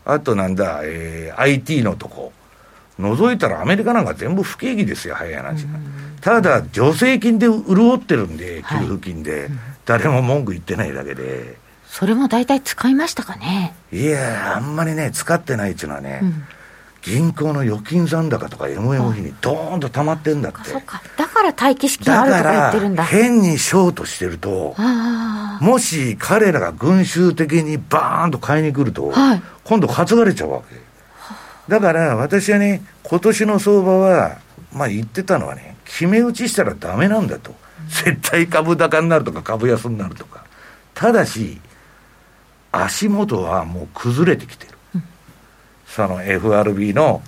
[0.06, 2.32] あとなんだ、えー、IT のとこ、
[2.98, 5.80] 除いたらアメリカなんか全部不景気ですよ、早い話が。
[6.22, 9.50] ただ、助成金で潤ってるんで、給付金で、はい、
[9.86, 11.58] 誰も文句言ってないだけで。
[11.88, 13.74] それも大体使いましたかね。
[13.92, 16.44] いや、あんまりね、使ってないっていうのはね、うん
[17.02, 20.72] 銀行の預金残高とか MMF にどーんと溜まってんだって。
[20.72, 23.04] だから待機資金あるとか言ってるんだ。
[23.04, 24.76] だ変にショートしてると、
[25.60, 30.76] もし彼らが群衆的にバーンと買いに来ると、はい、今度担がれちゃうわけ。
[31.68, 34.38] だから私はね、今年の相場は、
[34.72, 37.56] まあ言ってたのはね、決め打ちしたらダメなんだと。
[37.90, 40.44] 絶対株高になるとか株安になるとか。
[40.94, 41.60] ただし、
[42.72, 44.78] 足元はもう崩れてきてる。
[45.96, 47.22] その FRB の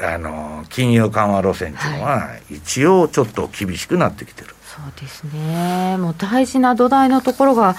[0.00, 4.54] あの金融緩和路線っていうのは、一応ちょっと厳しくなってきてる。
[4.62, 5.96] そうですね。
[5.96, 7.74] もう大事な土台のところが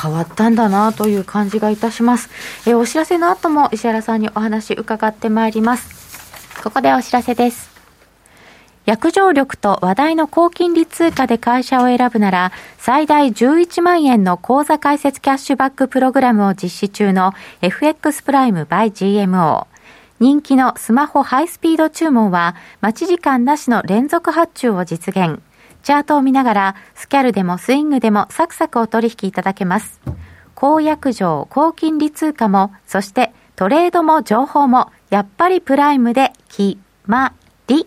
[0.00, 2.30] 変わったんだなという感じがいたします。
[2.68, 6.62] えお知らせの後も石原さんにお話伺ってまいります。
[6.62, 7.73] ここでお知らせです。
[8.86, 19.66] 約定力と話題の高金利通貨で会社を選ぶなら、最大11万円の口座開設キャッシュバックプログラムを実施中の FX プライム by GMO。
[20.20, 25.40] 人気のスマホハイスピード注文は、待ち時間なしの連続発注を実現。
[25.82, 30.00] チャートを見ながら、スキャルでもスイングでもサクサクお取引いただけます。
[30.54, 37.32] 高約定、高金利通貨も、そしてトレードも情報も、やっぱりプライムで決ま
[37.66, 37.86] り。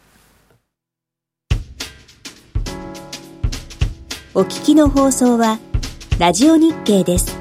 [4.33, 5.59] お聞きの放送は、
[6.17, 7.40] ラジオ日経です。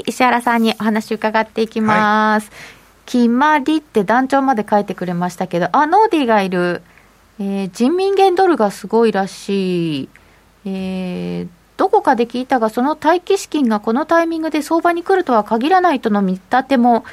[0.00, 2.48] き石原さんにお話伺っていきます。
[2.50, 2.58] はい、
[3.06, 6.82] 決まりって団長まで書いてくれましたけど、あ、ノーディーがいる。
[7.40, 10.08] えー、人民元ドルがすごいらしい。
[10.64, 17.04] えー、どこかで聞いたが、その待機資金がこのタイミングで相場に来るとは限らないとの見立ても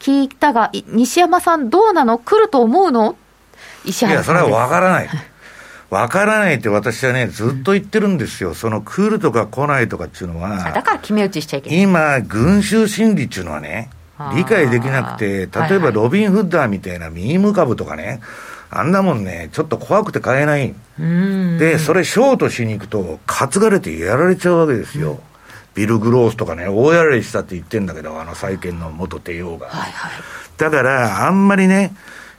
[0.00, 2.18] 聞いたが、西山さん、どうなの？
[2.18, 3.16] 来ると思うの？
[3.84, 5.08] 石原さんいや、それは分からない。
[5.90, 11.80] 分からないって私はね、ずっと言ってるんですよ、うん、その来るとか来ないとかっていうのは、だから決め打ちしちゃいけない。
[11.80, 13.90] 今、群衆心理っていうのはね、
[14.34, 18.20] 理解できなくて、例えばロビン・フッダーみたいなミーム株とかね、
[18.70, 20.74] あんなもんね、ちょっと怖くて買えない。
[21.58, 25.12] で、それショートしに行くと、担がれてやられちゃうわけですよ。
[25.12, 25.18] うん、
[25.74, 29.68] ビル・グロースとかね、大やられしたって言ってんだけど、あの債券の元帝王が。
[29.68, 30.12] はいはい、
[30.56, 31.94] だから、あんまりね、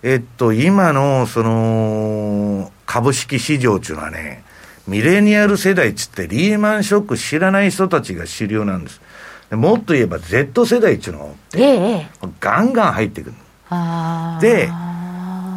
[0.06, 4.44] えっと、今の、その、株式市場っていうのはね、
[4.88, 9.02] ミレニアル世代っつってリーマンショック知らない人たちが主流なんです。
[9.50, 12.06] もっと言えば Z 世代っていうのって、
[12.40, 13.34] ガンガン入ってくる。
[14.42, 14.68] で、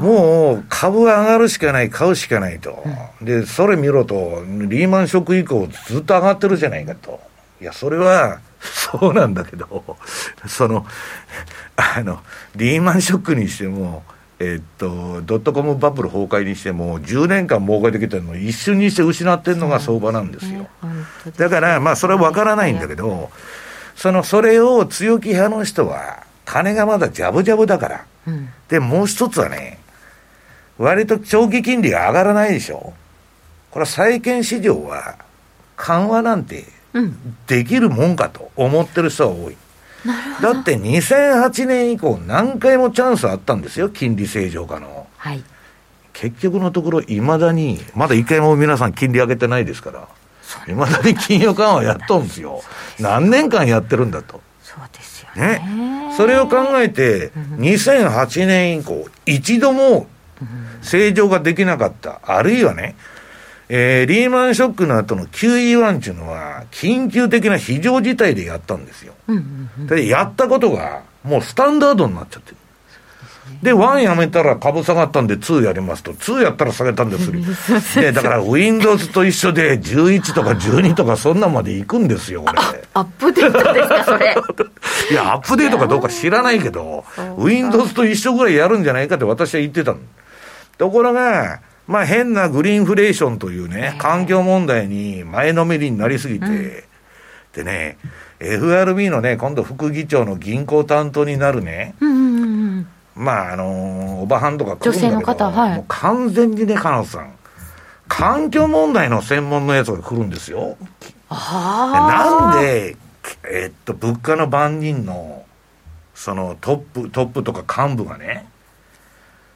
[0.00, 2.82] もう株は上がるしかない、買うしかないと。
[3.20, 7.20] で、それ見ろと、リーマンショック以降ずっと上がってるじゃないかと。
[7.60, 9.98] いや、それは、 そうなんだけど、
[10.46, 10.86] その、
[11.76, 12.20] あの、
[12.56, 14.04] リーマンショックにしても、
[14.40, 20.68] えっと、ドットコムバブル崩壊にしても、10年間儲かってきたのを一瞬にして失ってるのが相場なんですよ。
[21.36, 23.30] だから、まあ、それは分からないんだけど、
[23.96, 28.06] その、それを強気派の人は、金がまだジャブジャブだから。
[28.68, 29.80] で、もう一つはね、
[30.78, 32.94] 割と長期金利が上がらないでしょ。
[33.70, 35.16] これは債券市場は
[35.76, 36.64] 緩和なんて
[37.46, 39.56] できるもんかと思ってる人は多い。
[40.40, 45.06] だって2008年以降何回もチャンスあったんですよ、金利正常化の。
[45.16, 45.42] はい、
[46.12, 50.08] 結局のところ、いまだに、まだ一回も皆さん金利上げてないですから、
[50.68, 52.62] いまだに金融緩和やっとんですよ。
[53.00, 54.40] 何年間やってるんだと。
[54.62, 55.58] そうですよね。
[55.58, 60.06] ねそれを考えて、2008年以降、一度も
[60.82, 62.20] 正常ができなかった。
[62.24, 62.94] あるいはね、
[63.68, 69.14] えー、リーマンショックの後の QE1 っていうのは、緊急的な非常事態でやったんですよ。
[69.86, 72.56] で、やったことが、もうスタンダードになっちゃってる。
[73.62, 77.30] で、1やめたら株下がったんで2やりますと、2やったら下げたんです
[77.96, 78.02] よ。
[78.02, 82.58] で、だから Windows と一緒で11とか12とかそんなまで行くんですよ、これ。
[82.94, 84.36] アップデートですか、それ。
[85.10, 87.04] いや、アップデートかどうか知らないけど、
[87.36, 89.98] Windows と一緒ぐらいやるんじゃないかって私は言ってたの。
[90.76, 96.82] ところが、まあ変なグリーンフレーションというね、環境問題に前のめりになりすぎて、うん、
[97.54, 97.96] でね、
[98.40, 107.32] FRB のね、今度副議長の銀行担当になるね、うんうんうん、まああのー、おばはんとか来るんだけど、女性の方、はい、もう完全にね、彼女さん、
[108.06, 110.76] 環境問題の専門のやつが来るんですよ。
[111.30, 112.96] なんで、
[113.50, 115.44] えっと、物価の番人の、
[116.14, 118.46] そのトップ、トップとか幹部がね、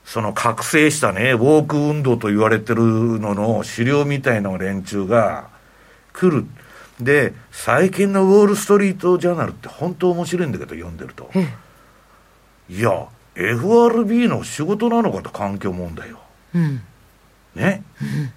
[0.04, 5.48] その覚醒したね、ウォーク運動と言われてるのの狩猟みたいな連中が
[6.12, 6.46] 来る。
[7.00, 11.30] で、最近のウォール・ストリート・ジャーナルって本当面白いんだけど、読んでると。
[12.68, 16.20] いや、FRB の仕事なのかと、環境問題は。
[16.54, 16.82] うん、
[17.54, 18.32] ね、うん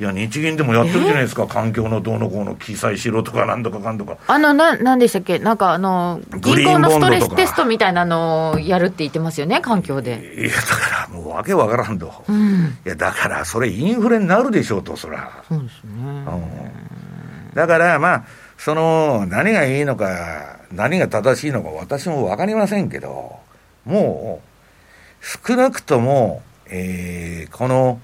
[0.00, 4.16] いや、日銀でもやってるじゃないですか、環境のどうのこうの記載しろとか、なんとかかんとか。
[4.28, 5.38] あの、な、なんでしたっけ？
[5.38, 10.34] なんか、あの、銀行のストレステストみたいなのをやるって言ってますよね、環境で。
[10.38, 12.24] いや、だから、もうわけわからんと。
[12.26, 15.42] うん、いや、だから、それインフレになるでしょうと、そら。
[15.46, 15.90] そうですね。
[15.92, 17.54] うん。
[17.54, 18.24] だから、まあ、
[18.56, 23.38] その、何がいいのか、何が正しいのか、私もわかりませんけど、
[23.84, 26.40] もう、少なくとも、
[26.70, 28.00] えー、この、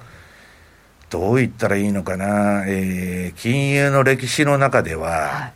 [1.10, 5.52] どう言ったらいいのかな、えー、金融の歴史の中では、はい、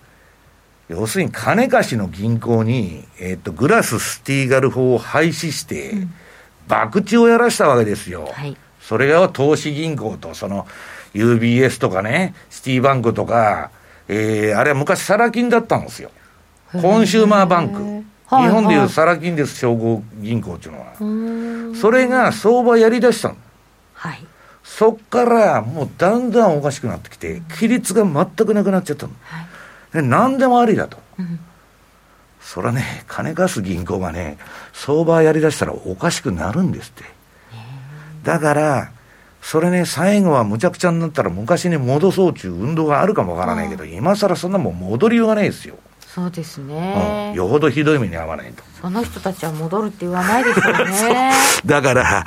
[0.90, 6.14] 要するに金貸しの銀行に、えーと、グラス・スティーガル法を廃止して、うん、
[6.68, 8.28] 博打をやらしたわけですよ。
[8.32, 10.66] はい、それが投資銀行と、その
[11.14, 13.70] UBS とかね、シティバンクとか、
[14.08, 16.10] えー、あれは昔サラ金だったんですよ。
[16.72, 18.10] コンシューマーバンク。
[18.36, 21.74] 日本でいうサラ金です、商工銀行っていうのは。
[21.74, 23.36] それが相場やりだしたの。
[23.94, 24.24] はい。
[24.62, 29.12] そっからもうだんだんおかしくなってきて、規律が全くなくなっちゃったの。
[29.92, 30.98] はい、何でもありだと。
[31.18, 31.40] うん、
[32.40, 34.38] そらね、金貸す銀行がね、
[34.72, 37.04] 相場やりだしたらおかしくなるんですって。
[38.22, 38.92] だから、
[39.42, 45.76] それね、最後はむちゃくちゃになったら昔に戻そうという運動があるかもわからないけど、今更そんなもん戻りようがないですよ。
[46.12, 48.64] そうですね、うん、よほどひどい目に遭わないと。
[48.82, 51.32] その人たちは戻るって言わないですよね。
[51.64, 52.24] だから、や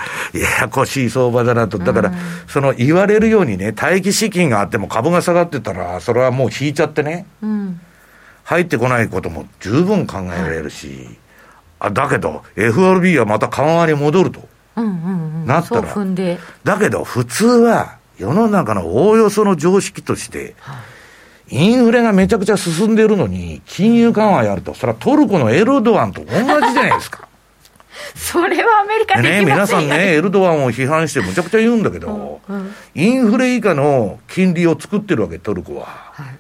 [0.62, 1.78] やこしい相場だなと。
[1.80, 2.16] だから、うん、
[2.48, 7.26] その言われるようにね、待機資金があっても株が下がってたら、それはもう引いちゃってね。
[7.42, 7.82] うん、
[8.46, 11.20] 入ってこないことも十分考えられるし、
[11.80, 15.94] あだけど、FRB はまた緩和に戻ると、うんうんうん、なったら
[16.64, 20.56] だけど普通は、世の中のおおよその常識として、
[21.50, 27.28] インフレがめちゃくちゃ進んでるのに、金融緩和やると、それはトルコのエルドアンと同じじゃないですか。
[28.16, 32.42] それはアメリカでね、皆さんね、エルドアンを批判してむちゃくちゃ言うんだけど、
[32.96, 35.88] インフレ以下の金利を作ってるわけ、トルコは。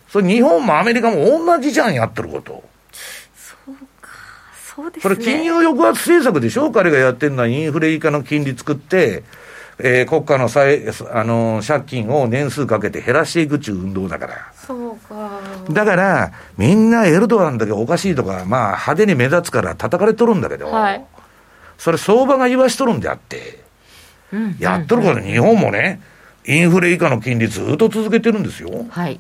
[0.10, 2.64] それ日本もアメリカも同じじゃん、やってること。
[4.76, 5.16] そうですね。
[5.16, 6.72] それ金融抑圧政策でしょ？
[6.72, 9.24] 彼がやってるのはインフレ以下の金利作って、
[9.80, 14.53] えー国家の債あの借金を年数かけて減らしていくっていう運動だから。
[14.66, 15.40] そうか。
[15.70, 21.06] だから、みんなエルドアンだけおかしいとか、まあ派手に目立つから叩かれとるんだけど、はい。
[21.78, 23.64] それ相場が言わしとるんであって、
[24.32, 24.56] うん。
[24.60, 26.02] やっとるから日本もね、
[26.46, 28.86] インフレ以下の金利ずっと続けてるんですよ。
[28.90, 29.20] はい。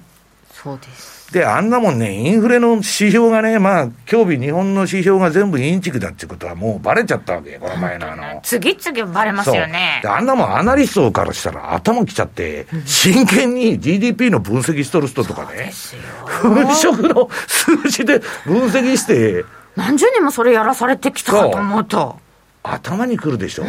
[0.51, 1.12] そうです。
[1.31, 8.39] で、あんなもんね、インフレの指標がね、まあ、今日日本の指標が全部インチキだってことはもうバレちゃったわけ、この前のあの。
[8.43, 9.99] 次々バレますよね。
[10.03, 15.71] であんなもんアナリストからしたら頭きちゃって、真剣に GDP の分析しとる人とかね、
[16.41, 19.43] 粉飾の数字で分析して、
[19.75, 22.19] 何十年もそれやらされてきたかと思うと。
[22.61, 23.63] 頭にくるでしょ。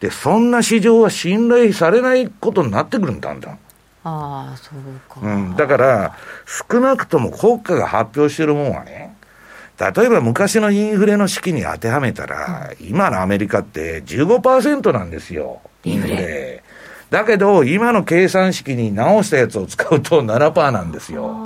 [0.00, 3.58] で、そんな市場は信頼されないことになってくるんだんだん。
[4.08, 5.20] ああ、そうか。
[5.20, 6.16] うん、だから、
[6.70, 9.16] 少なくとも国家が発表してるもんはね、
[9.78, 16.62] 例えば昔のインフレの式に当てはめたら、今のアメリカって15%なんですよ、インフレ。
[17.10, 21.36] だけど、今の計算式に直したやつを使うと7%なんですよ。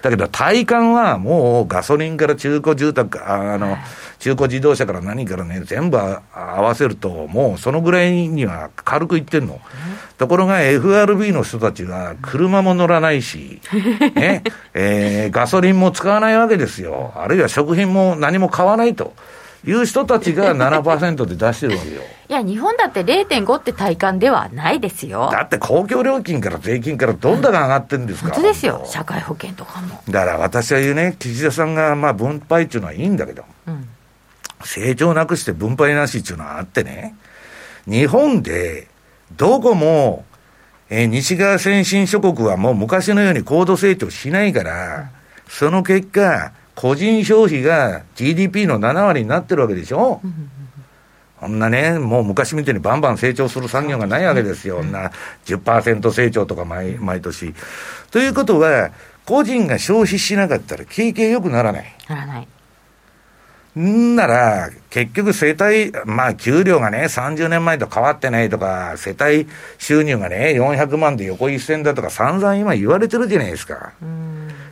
[0.00, 3.76] だけど、体感はもうガソリンから中古住宅、ああの、
[4.18, 9.60] 中古自動車から何からね、全部あ合わせると、もうそのぐらいには軽くいってんの。
[10.16, 13.60] ところが FRB の人たちは車も乗らないし、
[14.14, 14.42] ね、
[14.72, 17.12] えーガソリンも使わないわけですよ。
[17.16, 19.14] あるいは食品も何も買わないと
[19.66, 22.00] いう人たちが7%で出してるわけよ。
[22.28, 25.30] いや、日本だって0.5って体感ではないですよ。
[25.32, 28.82] だって公共料金から税金からどんだけ上がってるんですか本当ですよ。
[28.86, 30.00] 社会保険とかも。
[30.08, 33.88] だから私は言うね、岸田さんがまあ分配っていうのはいいんだけど、うん。
[34.64, 37.14] 成長なくして分配なしっていうのはあってね、
[37.86, 38.88] 日本で
[39.36, 40.24] どこも、
[40.88, 45.10] えー西側先進諸国はもう昔のように高度成長しないから、
[45.48, 50.22] その結果、個人消費が GDP の7割になってるわけでしょ、
[51.38, 54.78] こんなね、もう昔みたいにバンバン成長する産業がないわけですよ。
[54.78, 55.10] こんな
[55.44, 57.54] 10%成長とか毎毎年。
[58.10, 58.92] ということは、
[59.26, 61.96] 個人が消費しなかったら景気が良くならない。
[62.08, 62.48] ならない。
[63.78, 73.92] んなら、結局世帯、まあ給料がね、30年前と変わってないとか、世帯収入がね、400万で横一線だとか散々今言われてるじゃないですか。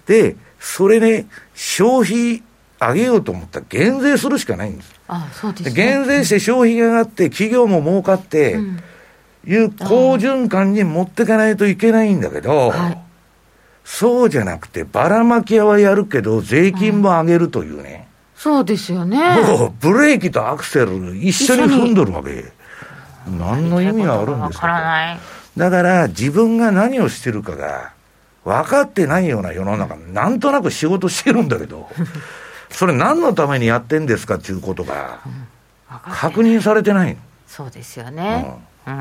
[0.07, 2.43] で、それね、消費
[2.81, 4.95] 上げようと思ったら減税するしかないんです。
[5.09, 5.83] ああ、そうでですね。
[5.85, 8.81] 減税して消費が上がって、企業も儲かって、うん
[9.47, 12.99] いう好循環に持っていかないといけないんだけど、はい
[13.91, 18.07] そうじゃなくて、ばらまき屋はやるけど、税金も上げるというね。
[18.37, 19.17] そうですよね。
[19.41, 22.53] もうブレーキとアクセル一緒に踏んどるわけ。
[23.27, 25.19] 何の意味があるんですわからかない。
[25.57, 27.93] だから自分が何をしてるかが
[28.45, 31.89] 分かってないような世の中、なんとなく仕事してるんだけど、
[32.71, 35.21] それ何のためにやってんですかっていうことが
[35.89, 37.17] 確認されてない。
[37.47, 38.47] そうですよね。
[38.87, 38.95] うん。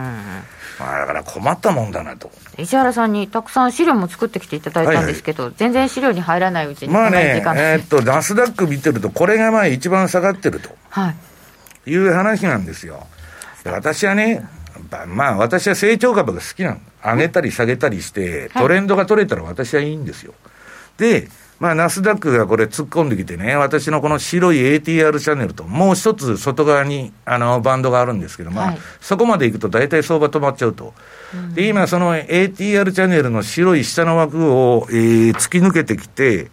[0.80, 2.32] まあだから困ったもんだなと。
[2.58, 10.70] 石原さんにたくさん資料も作ってきていただいたんですけど、全然資料に入らないうちにまあねえーっと、ナスダック見てると、これがまあ一番下がってると。
[10.90, 11.16] はい。
[11.92, 13.08] いう話なんですよ。
[13.64, 14.57] で私はね、ば
[15.08, 16.80] まあ私は成長株が好きなの。
[17.04, 20.34] 上げたり下げたりして、はいトレンドが取れたら私はいいんですよ。
[20.98, 30.94] で、まあナスダックがこれ突っ込んできてね、私のこの白い ATR チャンネルと、もう一つ外側にあのバンドがあるんですけど、まあ、はいそこまで行くと大体相場止まっちゃうと。
[31.54, 36.50] で、今その ATR チャンネルの白い下の枠を、えー突き抜けてきて、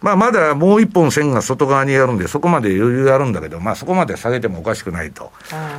[0.00, 5.32] まあまだもう一本線が外側にあるんで、そこまで余裕あるんだけど、まあそこまで下げてもおかしくないと。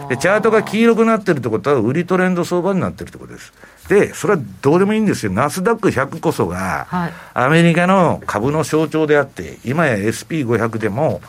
[0.09, 3.53] で、チャートが黄色くなってるってことは、売りトレンド相場になってるってことです。
[3.87, 5.31] で、それはどうでもいいんですよ。
[5.31, 11.21] ナスダック100こそが、はいアメリカの株の象徴であって、今や SP500 でも、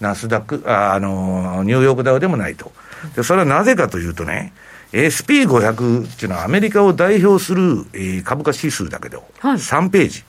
[0.00, 2.70] ナスダック、ああの、ニューヨークダウでもないと。
[3.16, 4.52] で、それはなぜかというとね、
[4.92, 10.24] SP500 っていうのはアメリカを代表する、えー株価指数だけど、はい3ページ。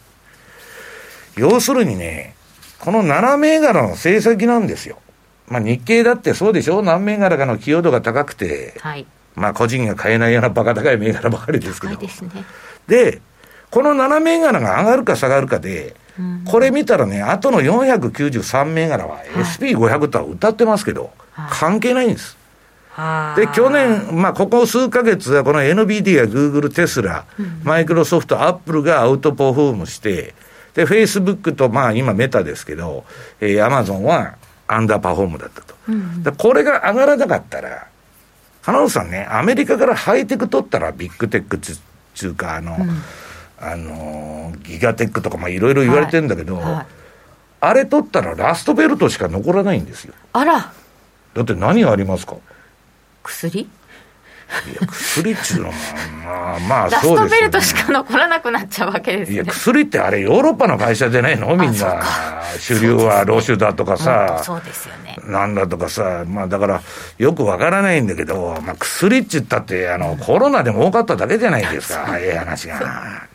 [1.36, 2.36] 要するにね、
[2.80, 5.00] この7銘柄の成績なんですよ。
[5.48, 6.82] まあ日経だってそうでしょ？
[6.82, 9.06] 何銘柄かの寄与度が高くて、はい。
[9.36, 11.96] まあ個人が買えないようなバカ高い銘柄ばかりですけど。
[11.96, 12.32] 高いですね。
[12.88, 13.22] で、
[13.70, 15.96] この7銘柄が上がるか下がるかで、
[16.46, 21.12] これ見たらね、あとの493銘柄は SP500 とは歌ってますけど、
[21.52, 22.38] 関係ないんです。
[23.38, 27.24] で、去年、まあ、ここ数か月はこの NBD や Google、テスラ、
[27.64, 30.34] マイクロソフト、アップルがアウトパフォームして、
[30.80, 33.04] で、フェイスブックと、まあ、今メタですけど、
[33.42, 35.76] えー、アマゾンはアンダーパフォームだったと。
[35.90, 37.88] うん、これが上がらなかったら、
[38.62, 41.82] 花本さんね、アメリカからハイテク取ったらビッグテックつ
[42.30, 43.02] うか、あの、うん、
[43.60, 46.86] あの、ギガテックとか、まあいろいろ言われてるんだけど、はいはい、
[47.60, 50.14] あれ取ったらラストベルトしか残らないんですよ。
[50.32, 50.72] あら。
[51.34, 52.38] だって何がありますか
[53.24, 53.70] 薬
[54.88, 55.74] 薬っちゅうのも
[56.26, 59.36] まあまあそうですよ、ね、ラストベルトしか残らなくなっちゃうわけですね。
[59.36, 62.04] いや薬ってあれヨーロッパの会社じゃないのみんな
[62.60, 65.18] 主流はロシュだとかさそうですよね。
[65.26, 66.82] なんだとかさまあだから
[67.18, 73.28] よくわからないんだけど、まあ、薬っちったってあのコロナでも多かっただけじゃないですかええ話が。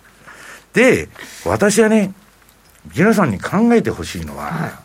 [0.72, 1.08] で
[1.44, 2.12] 私はね
[2.94, 4.84] 皆さんに考えてほしいのは、はい。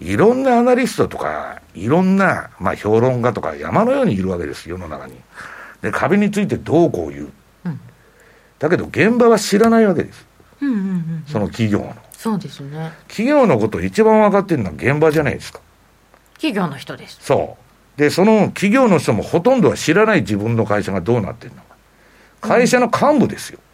[0.00, 5.14] いろんなアナリストとか、いろんな、まあ、評論家とか山のようにいるわけです、世の中に。
[5.82, 7.32] で、壁についてどうこう言う。
[7.64, 7.80] うん、
[8.58, 10.26] だけど、現場は知らないわけです。
[10.60, 11.96] うんうんうん、その企業の。
[12.12, 12.92] そうですね。
[13.08, 15.60] 企業のことを一番分かってるのは現場じゃないですか。
[16.34, 17.18] 企業の人です。
[17.20, 17.56] そ
[17.96, 18.00] う。
[18.00, 21.68] で、その企業の人もほとんどは知らない自分の会社がどうなってるのか。
[22.40, 23.58] 会社の幹部ですよ。
[23.62, 23.70] うん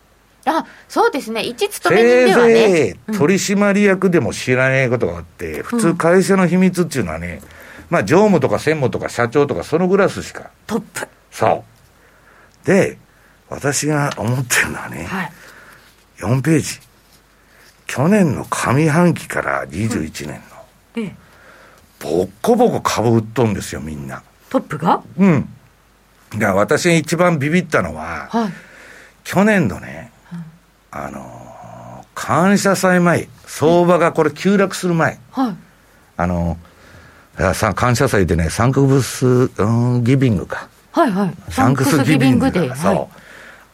[0.49, 2.55] あそうですね、一勤め人ではね。
[2.55, 7.41] せいぜい取締役でも知らないことがあって、うん、普通、会社の秘密っていうのはね、
[7.91, 10.51] まあ、常務とか専務とか社長とか、そのグラスしか。
[10.67, 11.09] トップ。
[11.33, 11.76] そう。
[12.67, 12.99] で、
[13.49, 15.33] 私が思ってるのはね、はい、
[16.19, 16.81] 4ページ。
[17.87, 20.43] 去年の上半期から21年
[20.97, 21.11] の、
[22.01, 24.23] ボッコボコ株売っとんですよ、みんな。
[24.51, 25.03] トップが？
[25.17, 25.49] うん。
[26.33, 28.53] だから私が一番ビビったのは、はい、
[29.23, 30.11] 去年のね、
[30.91, 35.57] あの感謝祭前、相場がこれ急落する前、はい、
[36.17, 36.59] あの
[37.77, 40.69] 感謝祭でね、サンクブス、うん、ギビングか。
[41.01, 41.53] はいはい。
[41.53, 42.75] サンクスギビングで。
[42.75, 43.09] そう、はい、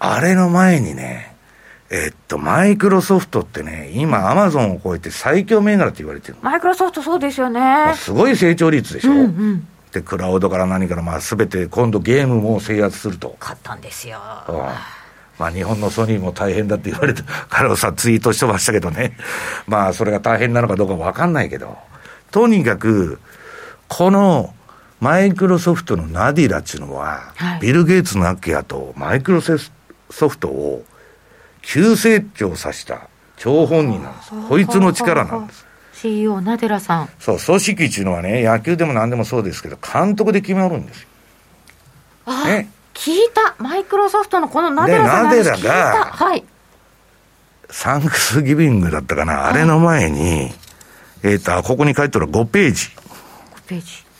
[0.01, 1.37] あれの前にね、
[1.91, 7.93] えっと、マイクロソフトってね、今、アマゾンを超えて最強銘柄って言われてるマイクロソフトそうですよね。
[7.95, 9.13] すごい成長率でしょ。
[9.13, 13.37] うんうん、で、クラウドから何から、まあ、すべて今度ゲームも制圧すると。
[13.39, 14.19] 買ったんですよ。
[14.49, 14.57] うん
[15.39, 19.17] まあ、日本のソニーも大変だって言われて、彼をさ、ツイートしてましたけどね。
[19.67, 21.79] まあ、それが大変なのかどうかわかんないけど、
[22.31, 23.19] とにかく、
[23.89, 24.55] この、
[25.03, 29.59] マイクロソフトのナディラっていうのは、はい、ビル・ゲイツの秋やと、マイクロソ
[30.29, 30.85] フトを
[31.61, 34.31] 急成長させた張本人なんです。
[34.49, 35.67] こいつの力なんです。
[35.95, 37.09] CEO ナデラさん。
[37.19, 41.09] そう、組織っていうのはね、野球でも何でもそうですけど、監督で決まるんですよ。
[42.45, 42.71] ね。
[42.95, 46.05] 聞いた、マイクロソフトのこのナデラさんの話聞いた。
[46.05, 46.45] はい。
[47.71, 50.53] サンクスギビングだったかな、あれの前に、
[51.25, 52.87] えっ、ー、と、ここに書いてる5ページ。
[52.87, 54.12] 5ページ。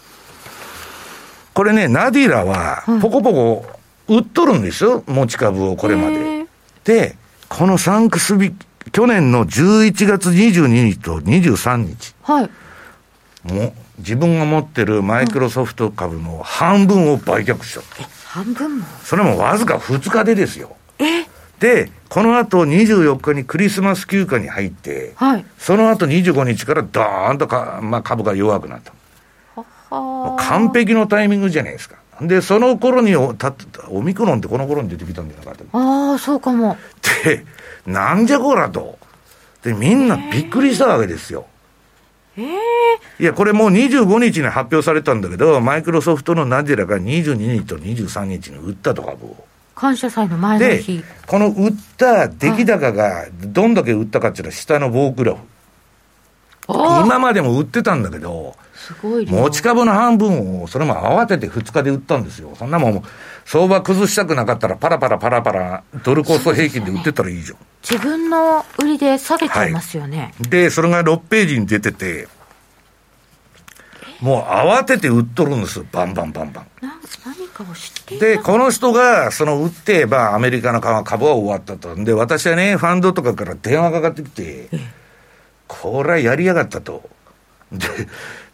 [1.55, 3.67] これね、ナディラは、ポコポコ
[4.09, 6.47] 売っとるんですよ、持ち株をこれまで。
[6.85, 7.17] で、
[7.49, 8.55] このサンクスビ、
[8.91, 12.15] 去年の11月22日と23日。
[12.23, 12.51] はい。
[13.45, 18.09] もう、自分が持ってるマイクロソフト株の半分を売却しちゃった。
[18.27, 18.87] 半分も？
[19.05, 20.75] それもわずか2日でですよ。
[20.99, 21.27] え？
[21.61, 28.93] で、この後24日にクリスマス休暇に入って、はい、その後25日からドーンとか、まあ、株が弱くなった。
[30.39, 31.97] 完璧のタイミングじゃないですか。
[32.21, 33.55] で、その頃におた
[33.89, 36.77] オミクロンってこの頃に出てきたんじゃなかったああ、そうかも。
[37.25, 37.45] で、
[37.87, 38.99] なんじゃこらと。
[39.63, 41.47] で、みんなびっくりしたわけですよ。
[42.37, 42.57] ええ
[43.19, 49.37] いや、これもう25日に発表されたんだけど、マイクロソフトのナディラが22日と23日に売ったと株を。
[49.75, 50.99] 感謝祭の前の日。
[50.99, 55.41] で、この売った出来高が、どんだけ売ったかっていうのは下の棒グラフ。
[57.05, 58.57] 今までも売ってたんだけど、
[59.27, 62.55] 持ち株の半分を、それも慌てて2日で売ったんですよ。
[62.59, 63.03] そんなもん、
[63.45, 67.59] 相場崩したくなかったら、パラパラパラパラ、ドルコスト平均で売ってたらいいじゃん。
[67.59, 70.35] ね、自分の売りで下げちゃいますよね。
[70.41, 72.29] はい、で、それが6ページに出てて、
[74.21, 76.67] もう慌てて売っとるんですバンバンバンバン。
[77.25, 81.95] 何かを知ってで、この人が、その売って、まあ、アメリカの株は終わったと。
[81.97, 84.69] で、私はね、ファンドとかから電話かかってきて、
[85.81, 87.09] これはやりやがったと。
[87.73, 87.87] で、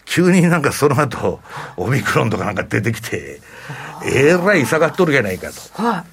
[0.04, 1.40] 急になんかその後、
[1.76, 3.40] オミクロンとかなんか出てきて、
[4.06, 5.82] えらい下がっとるじゃないかと。
[5.82, 6.04] は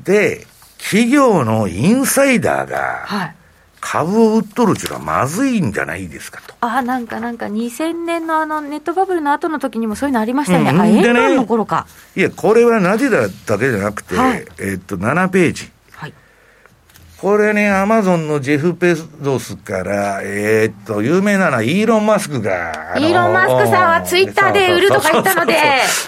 [0.00, 0.46] い、で、
[0.78, 3.36] 企業のインサイダーが、はい
[3.86, 6.54] 株を売っとるっていうのはまずいんじゃないですかと。
[6.62, 10.70] ああ、なんかなんか2000年のあのネットバブルの後の時にもそういうのありましたよね。
[10.70, 11.86] うん、あ、円盤の頃か。
[12.16, 15.70] いや、これはナディダだけじゃなくて、はい、えっと、7ページ。
[17.28, 17.36] はい。
[17.36, 22.94] これね、アマゾンのジェフ・ペゾスから、えーっと、有名なのはイーロン・マスクが。
[22.98, 25.60] イーロンマスクさんはツイッターで売るとか言ったのでそ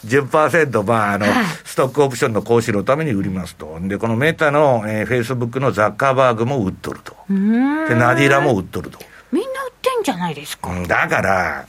[0.06, 3.78] うそうそうそう10%、まあ、あの、はいストックオプションの行使のために売りますと。
[3.82, 7.14] で、このメタの、えー、フェイスブックのザッカーバーグも売っとると。
[7.28, 8.98] で、ナディラも売っとると。
[9.30, 10.70] みんな売ってんじゃないですか。
[10.70, 11.66] うんだから、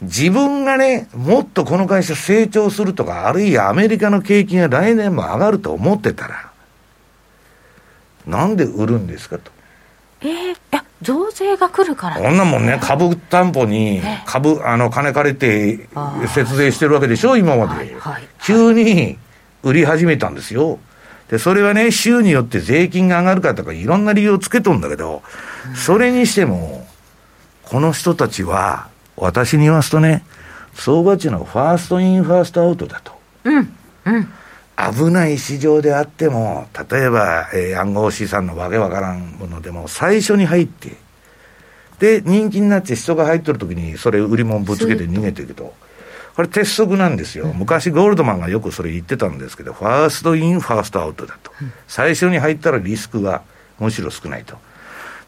[0.00, 6.49] 自分がね、もっとこの会社成長するとか、あるいはアメリカの景気が来年も上がると思ってたら、
[8.26, 9.50] なんで売るんですかと。
[10.22, 12.16] えー、いや、増税が来るから。
[12.20, 15.88] こんなもんね、株担保に株、あの、金借りて
[16.28, 17.74] 節税してるわけでしょ、今まで。
[17.74, 19.18] はいはい急に
[19.62, 20.78] 売り始めたんですよ。
[21.28, 25.22] で、それはね、州によって税金が上がるかとか、いろんな理由をつけとんだけど、
[25.74, 26.86] それにしても、
[27.64, 30.24] この人たちは、私に言わすとね、
[30.74, 33.12] 相場の first in, first out だと。
[33.44, 34.32] うん、うん。
[34.94, 40.96] 危ない市場であっても、例えば、えー暗号資産のわけわからんものでも、最初に入って、
[41.98, 45.74] で、人気になって人が入ってる時に、それ売り物ぶつけて逃げていくと。
[46.34, 47.52] これ鉄則なんですよ。
[47.54, 51.52] 昔ゴールドマンがよくそれ言ってたんですけど、 first in, first out だと。
[51.86, 53.42] 最初に入ったらリスクが
[53.78, 54.56] むしろ少ないと。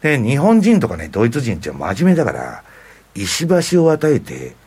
[0.01, 2.63] で、日本人とかね、ドイツ人って真面目だから、
[3.13, 4.62] 石橋を与えて、は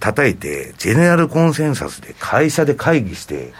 [0.00, 3.52] 叩いて、 general consensus で会社で会議して、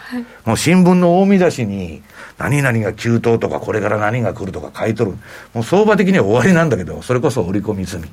[0.45, 2.03] もう新聞の大見出しに、
[2.39, 5.13] 何々が急騰とか、これから何が来るとか書いとる。
[5.55, 8.05] もう相場的には終わりなんだけど、それこそ織り込み済み。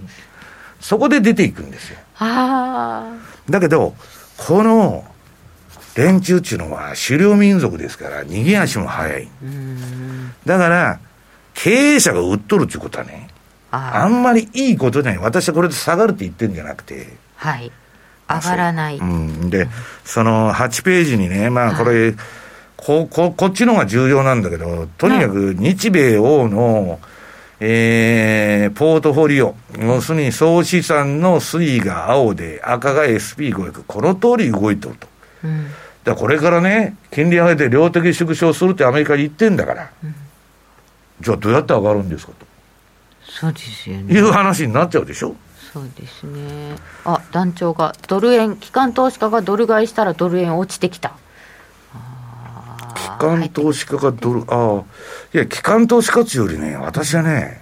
[0.79, 1.97] そこで出ていくんですよ。
[2.19, 3.13] あ
[3.49, 3.95] だけど、
[4.37, 5.03] この
[5.95, 9.27] 連中っていうのは狩猟民族ですから、逃げ足も早い。
[10.45, 10.99] だから、
[11.55, 13.29] 経営者が売っとるっていうことはね、
[13.71, 15.21] あんまりいいことじゃない。
[15.21, 17.71] 私はこれで下がるって言ってるんじゃなくて、はい。
[18.29, 18.97] 上がらない。
[18.97, 19.67] うん、で、
[20.03, 22.13] その8ページにね、まあこれ、
[22.75, 26.99] こ、こ、こっちの方が重要なんだけど、とにかく日米欧の、
[27.59, 35.07] えー、ポートフォリオ、要するに総資産の推移が青で赤が SP500、この通り動いてると。
[35.43, 35.67] うん。
[36.03, 39.91] だこれからね、金利上げて量的縮小するってアメリカに言ってんだから、
[41.19, 42.33] じゃあどうやって上がるんですか
[43.23, 44.13] そうですよとね。
[44.13, 45.35] いう話になっちゃうでしょ。
[45.77, 46.75] そうですね。
[47.05, 51.15] あ、団長がドル円、機関投資家がドル買いしたらドル円落ちてきた。
[51.93, 54.83] あ機ー関投資家がドル、ああ、
[55.33, 57.61] いや、機関投資家っていうよりね、私はね、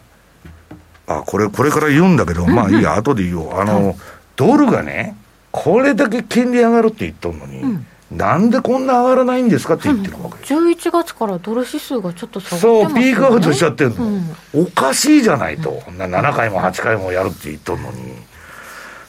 [1.08, 3.60] あこれ、これから言うんだけど、まあいいや、後で言おう。
[3.60, 3.98] あの、
[4.38, 5.18] ドルがね、
[5.52, 7.80] これだけ金利上がるって言っとんのに、
[8.16, 10.36] なんでこんな上がらないんですかって言ってるわけ。
[10.54, 13.02] 11月からドル指数がちょっと下がってそう、ますよね。
[13.02, 15.72] ピークアウトしちゃってるの、うんおかしいじゃないと。
[15.72, 18.04] こんな7回も8回もやるって言っとんのに。
[18.08, 18.16] ね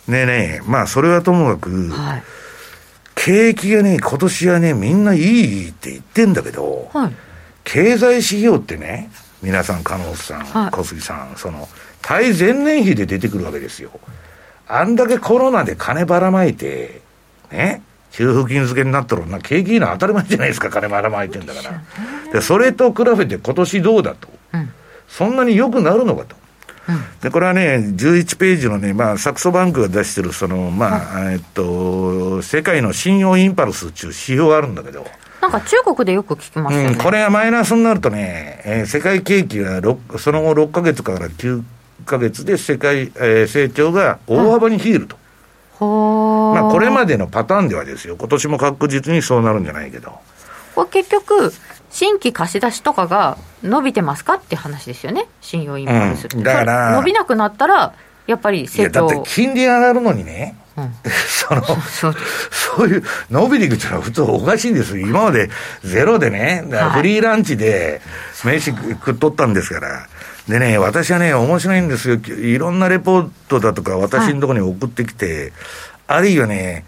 [0.09, 2.23] えねえ、まあそれはともかく、はい。
[3.15, 7.13] 景気がね、今年はね、みんないいって言ってんだけど、はい。
[7.65, 9.11] 経済指標ってね、
[9.43, 11.69] 皆さん、加納さん、はい小杉さん、その、
[12.03, 13.91] 対前年比で出てくるわけですよ。
[14.69, 17.01] あんだけコロナで金ばらまいて、
[17.51, 17.83] ね、
[18.17, 21.83] 給付金付けになったらな、景気いいのは当たり前じゃないですか、金ばらまいてんだから。
[22.33, 24.29] で、それと比べて今年どうだと。
[24.55, 24.71] うん。
[25.07, 26.35] そんなに良くなるのかと。
[27.21, 35.07] で、これはね、11ページのね、まあ、サクソバンクが出してる、その、まあ、えっと、世界の信用インパルスっていう指標があるんだけど、
[35.43, 36.89] なんか中国でよく聞きますよね。
[36.89, 41.63] うん、これがマイナスになるとね、えー世界景気が6その後6ヶ月から9
[42.07, 45.17] ヶ月で世界、えー成長が大幅に冷えると。
[45.85, 50.19] まあ、これまでのパターンではですよ、今年も確実にそうなるんじゃないけど。
[50.75, 51.53] これ結局、
[51.91, 56.29] 新規貸し出しとかが伸びてますかって話ですよね、信用インパルス。
[56.33, 57.95] うんだから伸びなくなったら、
[58.27, 60.95] やっぱり成長だって金利上がるのにね、うん
[61.27, 62.15] その、そう。
[62.51, 65.07] そういう、伸びていくっていうのは普通おかしいんですよ。
[65.07, 65.49] 今まで
[65.85, 66.65] ゼロでね、
[66.95, 68.01] フリーランチで
[68.45, 70.07] 飯食っとったんですから。
[70.49, 72.15] でね、私はね、面白いんですよ。
[72.17, 75.53] いろんなレポートだとか私のところに送ってきて、
[76.07, 76.85] あるいはね、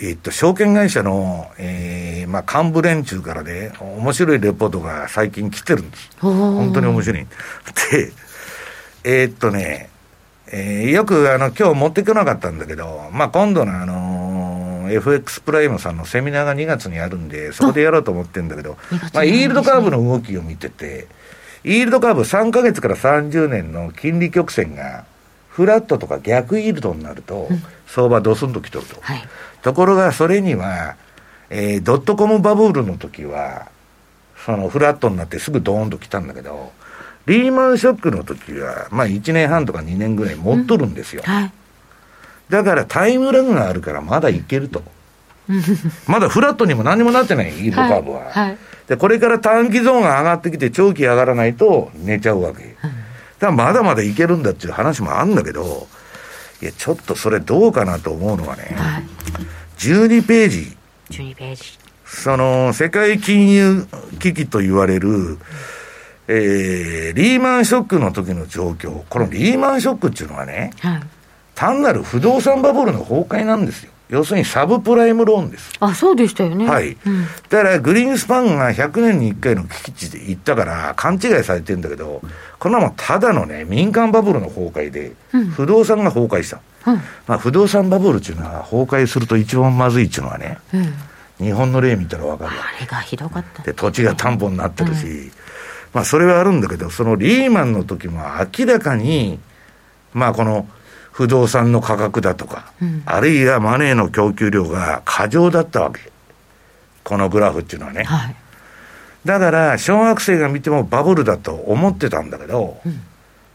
[0.00, 6.10] えっと、証券会社の、えー、まあ、幹部連中からね、面白いレポートが最近来てるんです。
[6.20, 7.26] 本当に面白い。
[7.92, 8.12] で、
[9.04, 9.90] えーっとね、
[10.52, 21.06] えーよくあの今日持ってこなかったんだけど、まあ、今度のあのー FX プライムさんのセミナーが2月にあるんで、そこでやろうと思ってるんだけど、2月にまあ、イールドカーブの動きを見てて、
[21.64, 25.04] イールドカーブ3ヶ月から30年の金利曲線が、
[25.48, 27.48] フラットとか逆イールドになると、
[27.86, 29.00] 相場ドスンときとると。
[29.00, 29.28] はい。
[29.62, 30.96] ところがそれには、
[31.50, 33.68] えードットコムバブルの時は、
[34.46, 36.72] そのフラットになってすぐドーンと来たんだけど、
[37.26, 41.22] リーマンショックの時は、まあ1年半とか2年ぐらい持っとるんですよ。
[41.26, 41.52] はい。
[42.48, 44.82] だからタイムラグがあるからまだいけると。
[46.06, 48.20] まだフラットにも何にもなってない、イールドカーブは。
[48.20, 48.58] はいはい
[48.90, 52.74] で、これから短期ゾーンが上がってきて、長期上がらないと寝ちゃうわけ。
[53.38, 55.86] だまだまだいけるんだっていう話もあるんだけど、
[56.60, 59.04] いや、ちょっとそれどうかなと思うのはね、はい、
[59.78, 60.76] 12ページ。
[61.10, 61.78] 12ページ。
[62.04, 63.86] その、世界金融
[64.18, 65.38] 危機と言われる、
[66.26, 69.04] えー、リーマンショックの時の状況。
[69.08, 71.02] このリーマンショックっていうのはね、はい、
[71.54, 73.92] 単なる不動産バブルの崩壊なんですよ。
[74.10, 75.72] 要するにサブプライムローンです。
[75.78, 76.68] あ、そうでしたよね。
[76.68, 76.96] はい。
[77.06, 82.20] うん、だから、グリーンスパンが100年に1回の危機値で言ったから、勘違いされてるんだけど、
[82.58, 85.12] こんなもんただのね、民間バブルの崩壊で、
[85.54, 86.60] 不動産が崩壊した。
[86.86, 93.62] うん、まあ、不動産バブルっていうのは、崩壊すると一番まずいっていうのはね、うん、日本の例見たら分かるあれがひどかった。
[93.62, 95.30] で、土地が担保になってるし、
[95.92, 98.22] まあ、それはあるんだけど、そのリーマンの時も
[98.58, 99.38] 明らかに、
[100.12, 100.66] まあ、この、
[101.20, 106.10] 不動産の価格だとか、うん、あるいはマネーの供給量が過剰だったわけ。
[107.04, 108.04] このグラフっていうのはね。
[108.04, 108.36] はい、
[109.26, 113.02] だから、小学生が見てもバブルだと思ってたんだけど、うん、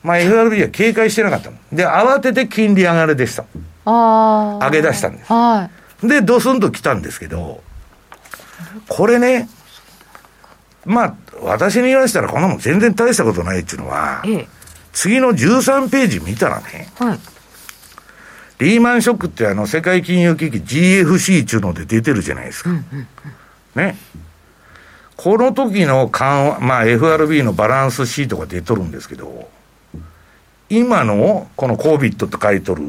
[0.04, 1.58] まあ FRB は警戒してなかったの。
[1.74, 3.46] で、慌てて金利上がりでした。
[3.86, 5.34] あ上げ出したんです。
[5.34, 5.68] は
[6.04, 7.64] い、で、ドスンと来たんですけど、
[8.88, 9.50] これね、
[10.86, 14.48] まあ、私に言わせたらこんなもん全然大したことないっていうのは、ええ、
[14.94, 17.20] 次の13ページ見たらね、はい
[18.60, 22.70] リーマンショックってあの世界金融危機 GFC っていうので出てるじゃないですか。
[23.76, 23.98] ね。
[25.18, 29.50] この時の緩和、まあ FRB のバランスシートが出とるんですけど、
[30.70, 32.84] 今のこの COVID って書いとる、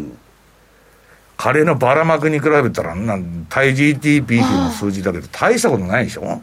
[1.36, 6.42] 彼のばらまくに比べたら、なん対 GDP の数字だけど大したことないでしょ？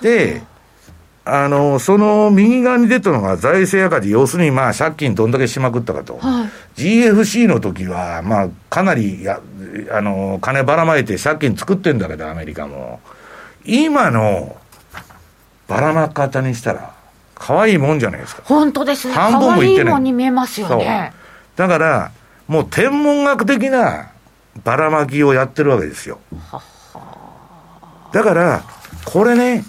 [0.00, 0.42] で、
[1.24, 6.18] あの、その右側に出たのが財政赤字、要するにまあ借金どんだけしまくったかと。
[6.18, 9.40] はい、GFC の時は、まあかなりや、
[9.90, 13.00] あの、金ばらまいて借金作ってんだけど、アメリカも。
[13.64, 14.56] 今の
[15.68, 16.94] ばらまき方にしたら、
[17.34, 18.42] 可愛いもんじゃないですか。
[18.44, 19.14] 本当ですね。
[19.14, 19.92] 半分もいってない。
[19.92, 21.12] いもんに見えますよね。
[21.56, 22.10] だから、
[22.48, 24.10] もう天文学的な
[24.64, 26.18] ばらまきをやってるわけですよ。
[28.12, 28.62] だから、
[29.04, 29.64] これね、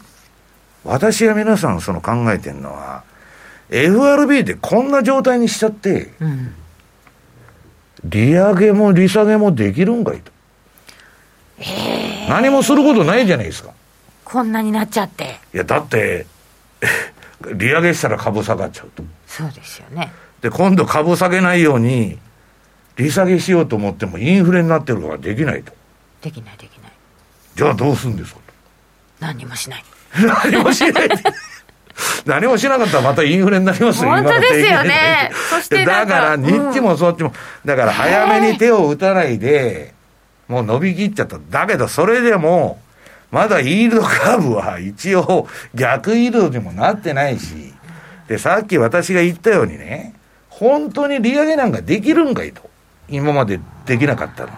[0.83, 3.03] 私が皆さんその考えてるのは、
[3.69, 6.53] FRB でこんな状態にしちゃって、うん、
[8.03, 10.31] 利上げも利下げもできるんかいと。
[12.29, 13.71] 何もすることないじゃないですか。
[14.25, 15.39] こんなになっちゃって。
[15.53, 16.25] いや、だって、
[17.55, 19.03] 利上げしたら株下がっちゃうと。
[19.27, 20.11] そうですよね。
[20.41, 22.19] で、今度株下げないように、
[22.97, 25.73] 利下げしようと思ってもインフレになってるからできないと。
[26.21, 26.91] できないできない。
[27.55, 28.39] じゃあどうするんですか
[29.19, 29.83] 何もしない。
[30.15, 31.09] 何もしない。
[32.25, 35.31] 何もしなかったらまたインフレになりますよ、本当ですよね。
[35.49, 37.33] そして だから日記もそっちも、
[37.65, 39.93] だから早めに手を打たないで、
[40.47, 41.37] もう伸びきっちゃった。
[41.49, 42.79] だけどそれでも、
[43.31, 47.73] まだイールドカーブは一応逆イールドにもなってないし、
[48.27, 50.13] で、さっき私が言ったようにね、
[50.49, 52.69] 本当に利上げなんかできるんかいと。
[53.09, 54.55] 今までできなかったのに。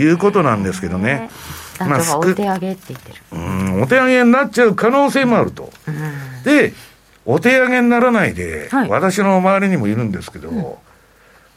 [0.00, 1.30] いうことなんですけどね。
[1.78, 6.72] 団長がお手上げって言ってる、まあ、うんお手上げになっちゃう可能性もあると、うん、で
[7.24, 10.74] お手上げにならないで、はい、私の周りにもいるんですけど、うん、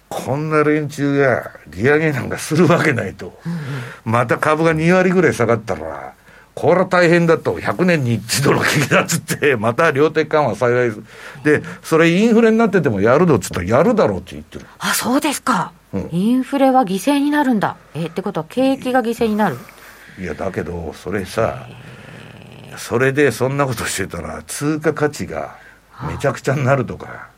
[0.10, 3.40] こんな連中が利上げなんかするわけないと、
[4.06, 6.14] うん、また株が2割ぐらい下がったら
[6.60, 10.92] これは大変だと、100年に一度の危機だっつって、 また量的緩和再来
[11.42, 14.66] で、それインフレになっててもやるぞっつったら、やるだろうって言ってる。
[14.80, 15.72] あ、そうですか。
[15.94, 17.78] うん、インフレは犠牲になるんだ。
[17.94, 19.58] え、ってことは景気が犠牲になる
[20.20, 21.68] いやだけどそれさ
[22.78, 25.58] それでそんなことしてたら通貨価値が
[26.10, 27.30] めちゃくちゃになるとか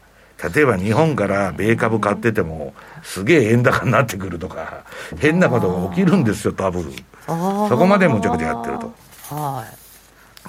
[0.53, 2.73] 例えば日本から米株買ってても
[3.03, 4.83] すげえ円高になってくるとか
[5.19, 6.91] 変なことが起きるんですよ多分。
[7.27, 8.91] そこまでむちゃくちゃやってると。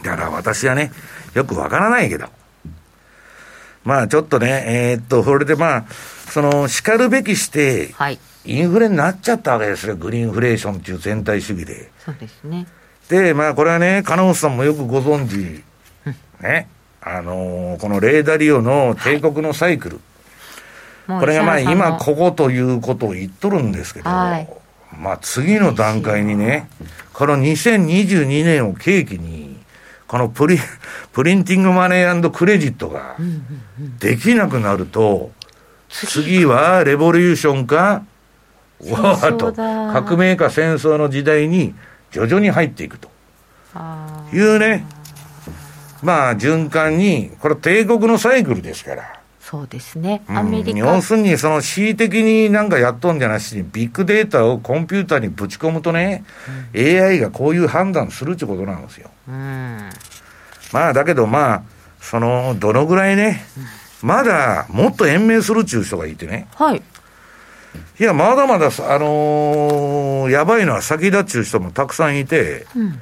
[0.02, 0.90] だから私はね
[1.34, 2.26] よくわからないけど。
[3.84, 5.84] まあちょっとねえー、っとそれでまあ
[6.30, 8.18] そのしかるべきして、はい。
[8.44, 11.91] インフレになっちゃったわけですよ、グリーンフレーションっていう全体主義で。
[12.04, 12.66] そうですね。
[13.08, 15.62] で、まあ、これはね、金本さんもよくご存知、
[16.42, 16.68] ね、
[17.00, 20.00] あのー、このレーダーリオの帝国のサイクル。
[21.06, 24.48] はい、これがまあ、今ここということを言っとるんですけど、はい、
[24.98, 26.68] まあ、次の段階にね、
[27.12, 29.58] この2022年を契機に、
[30.06, 30.58] このプリ
[31.12, 33.16] プリンティングマネークレジットが
[33.98, 35.30] できなくなると、
[35.88, 36.84] 次は？
[36.84, 38.02] レボリューションか、
[38.90, 41.74] わーっと革命か戦争の時代に
[42.12, 43.10] 徐々に入っていくと。
[44.32, 44.84] いうね、
[46.02, 49.22] まあ循環に、これ帝国のサイクルですから。
[49.40, 56.24] そうですね、アメリカ、要するに、その恣意的になんかやっとんじゃなしに、ビッグデータをコンピューターにぶち込むとね、
[56.74, 59.10] うん、AI がこういう判断するってことなんですよ。
[59.28, 59.90] うん、
[60.72, 61.62] まあ、だけどまあ、
[62.00, 63.44] その、どのぐらいね、
[64.02, 66.48] うん、まだもっと延命するっていう人がいてね。
[66.54, 66.82] はい。
[67.98, 72.98] いや、まだまだ、あのー、やばいのは先だっちゅう人もたくさんいて、うん、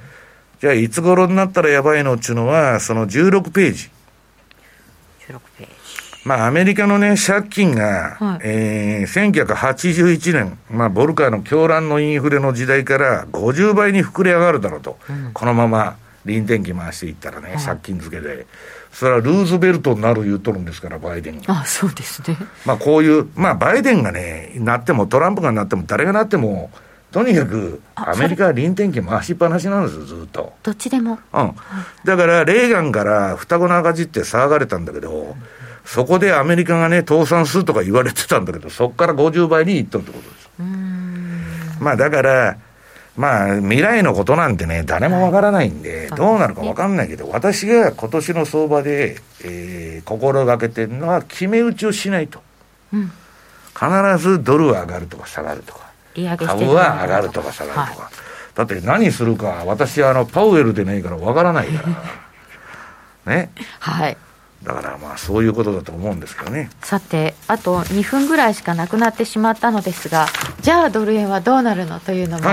[0.60, 3.90] じゃあ、いつ頃になったらやばいのっていうのは、その16ページ。
[5.28, 5.72] 16ページ。
[6.24, 15.96] まあ、アメリカのね、借金が、はい、えー、1981年、まあ、ボルカーの狂乱のインフレの時代から50倍に膨れ上がるだろうと、うん、このまま
[16.26, 18.46] 臨転機回していったらね、はい、借金付けで。
[18.92, 21.60] それはルーズベルトになる言うとるんですから、バイデンが。
[21.60, 22.36] あそうですね。
[22.66, 26.70] まあ、こういう、まあ、バイデンがね、なっても、トランプがなっても、誰がなっても、
[27.12, 30.52] とにかく、アメリカは臨転機回しっぱなしなんですよ、ずっと。
[30.62, 31.18] どっちでも。
[31.32, 31.54] うん。
[32.04, 35.34] だから、レーガンから双子の赤字って騒がれたんだけど、うん
[35.84, 40.50] そこでアメリカがね、倒産するとか言われてたんだけど、そこから50倍にいっとるってことです。
[41.80, 42.58] まあだから、
[43.20, 52.40] まあ未来のことなんてね、誰もわからないんで、どうなるかわかんないけど、私が今年の相場で、えー、心がけてるのは、決め打ちをしないと。
[52.94, 53.12] うん、
[53.74, 55.92] 必ずドルは上がるとか下がるとか、
[56.38, 58.04] 株は上がるとか下がるとか。
[58.04, 58.12] はい、
[58.54, 61.82] だって何するか、私はあのパウエルでないからわからないか
[63.26, 63.34] ら。
[63.36, 63.50] ね。
[63.80, 64.16] はい。
[64.62, 70.26] だからまあそういうことだと思うんですけどねさてあと2分ぐらいしかなくなってしまったのですが
[70.60, 72.44] じゃあドル円はどうなるのというのも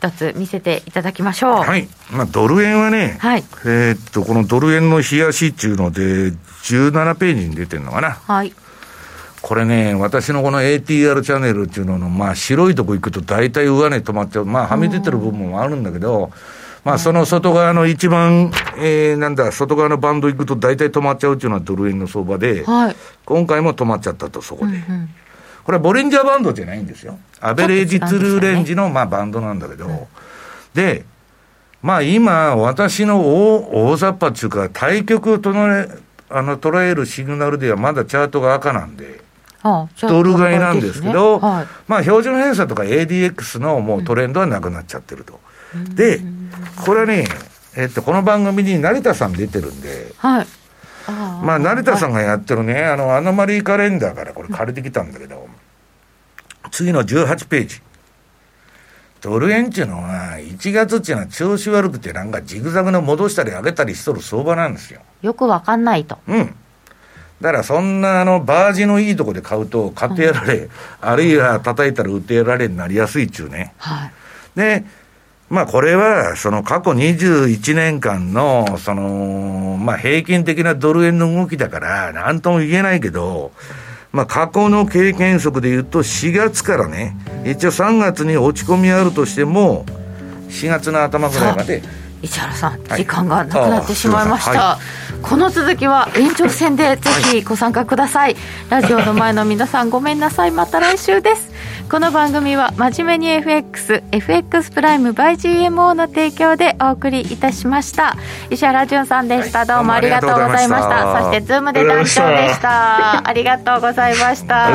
[0.00, 1.54] 一つ見せていただきましょう。
[1.56, 8.12] はい、まあ、ドル円はね、はい、えー、っとこのドル円の冷やしっていうので17ページに出てるのかな。
[8.12, 8.54] はい。
[9.42, 14.44] これね、私のこの ATR チャンネルっていうのの、まあ、白いとこ行くと大体上値止まっちゃう。
[14.46, 16.30] まあ、はみ出てる部分もあるんだけど、
[16.84, 24.72] まあ、その外側の一番、えー、なんだ、外側のバンド行くと大体止まっちゃうっていうのはドル円の相場で、はい、今回も止まっちゃったと、そこで。
[24.72, 25.08] うんうん、
[25.64, 27.18] これはボリンジャーバンドじゃないんですよ。
[27.40, 30.08] アベレージツルーレンジの、まあ、バンドなんだけど、
[30.74, 31.04] で、
[31.82, 35.86] まあ今、私の大大雑把っていうか、対局をとの
[36.32, 39.20] あの捉えるシグナルではまだチャートが赤なんで、
[39.62, 41.48] ああドル買いなんですけど、ね。
[41.48, 45.40] はい、まあ標準偏差とか ADX のもうトレンドはなくなっちゃってると。
[45.74, 46.20] うん、で、
[46.84, 47.26] これはね、
[47.76, 50.46] えっと、この番組に成田さん出てるんで、はい。
[51.06, 55.48] あまあ、成田さんがやってるね、あの、アノマリーカレンダーからこれ借りてきたんだけど、
[56.70, 57.80] 次の18ページ。
[59.20, 65.00] ドル円っていうのは、1月っていうのは調子悪くて、なんかジグザグの戻したり上げたりしとる相場なんですよ。
[65.22, 66.18] よくわかんないと。
[66.26, 66.54] うん。
[67.40, 73.74] だからそんなあのバージのいいとこで買うと買ってやられ、うん、あるいは叩いたら売ってやられになりやすいっちゅうね。
[73.78, 74.12] はい。
[74.58, 74.84] で、
[75.50, 83.52] まあこれは、その過去21年間の、その、まあ平均的なドル円の動きだから、なんとも言えないけど、
[84.12, 89.84] まあ過去の経験則で言うと4月からね、一応3月に落ち込みあるとしても、
[90.48, 91.82] 4月の頭ぐらいまで。
[92.22, 94.50] 市原さん、時間がなくなってしまいました。
[94.50, 98.36] はい、この続きは延長戦でぜひご参加ください。
[98.68, 100.50] ラジオの前の皆さんごめんなさい。
[100.50, 101.49] また来週です。
[101.90, 108.16] この番組は真面目に FX、FX プライム by GMO の提供でお送りいたしました。
[108.48, 109.64] 石原潤さんでした。
[109.64, 111.20] どうもありがとうございました。
[111.24, 113.26] そして、ズームで団長でした。
[113.26, 114.70] ありがとうございました。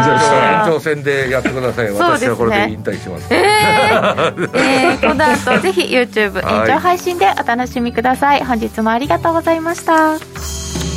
[0.65, 1.91] 延長戦でやってください。
[1.93, 3.33] 私はこれで引退します。
[3.33, 8.43] えー、えー、この後ぜひ YouTube 延長配信でお楽しみください。
[8.43, 10.94] 本日もありがとうございました。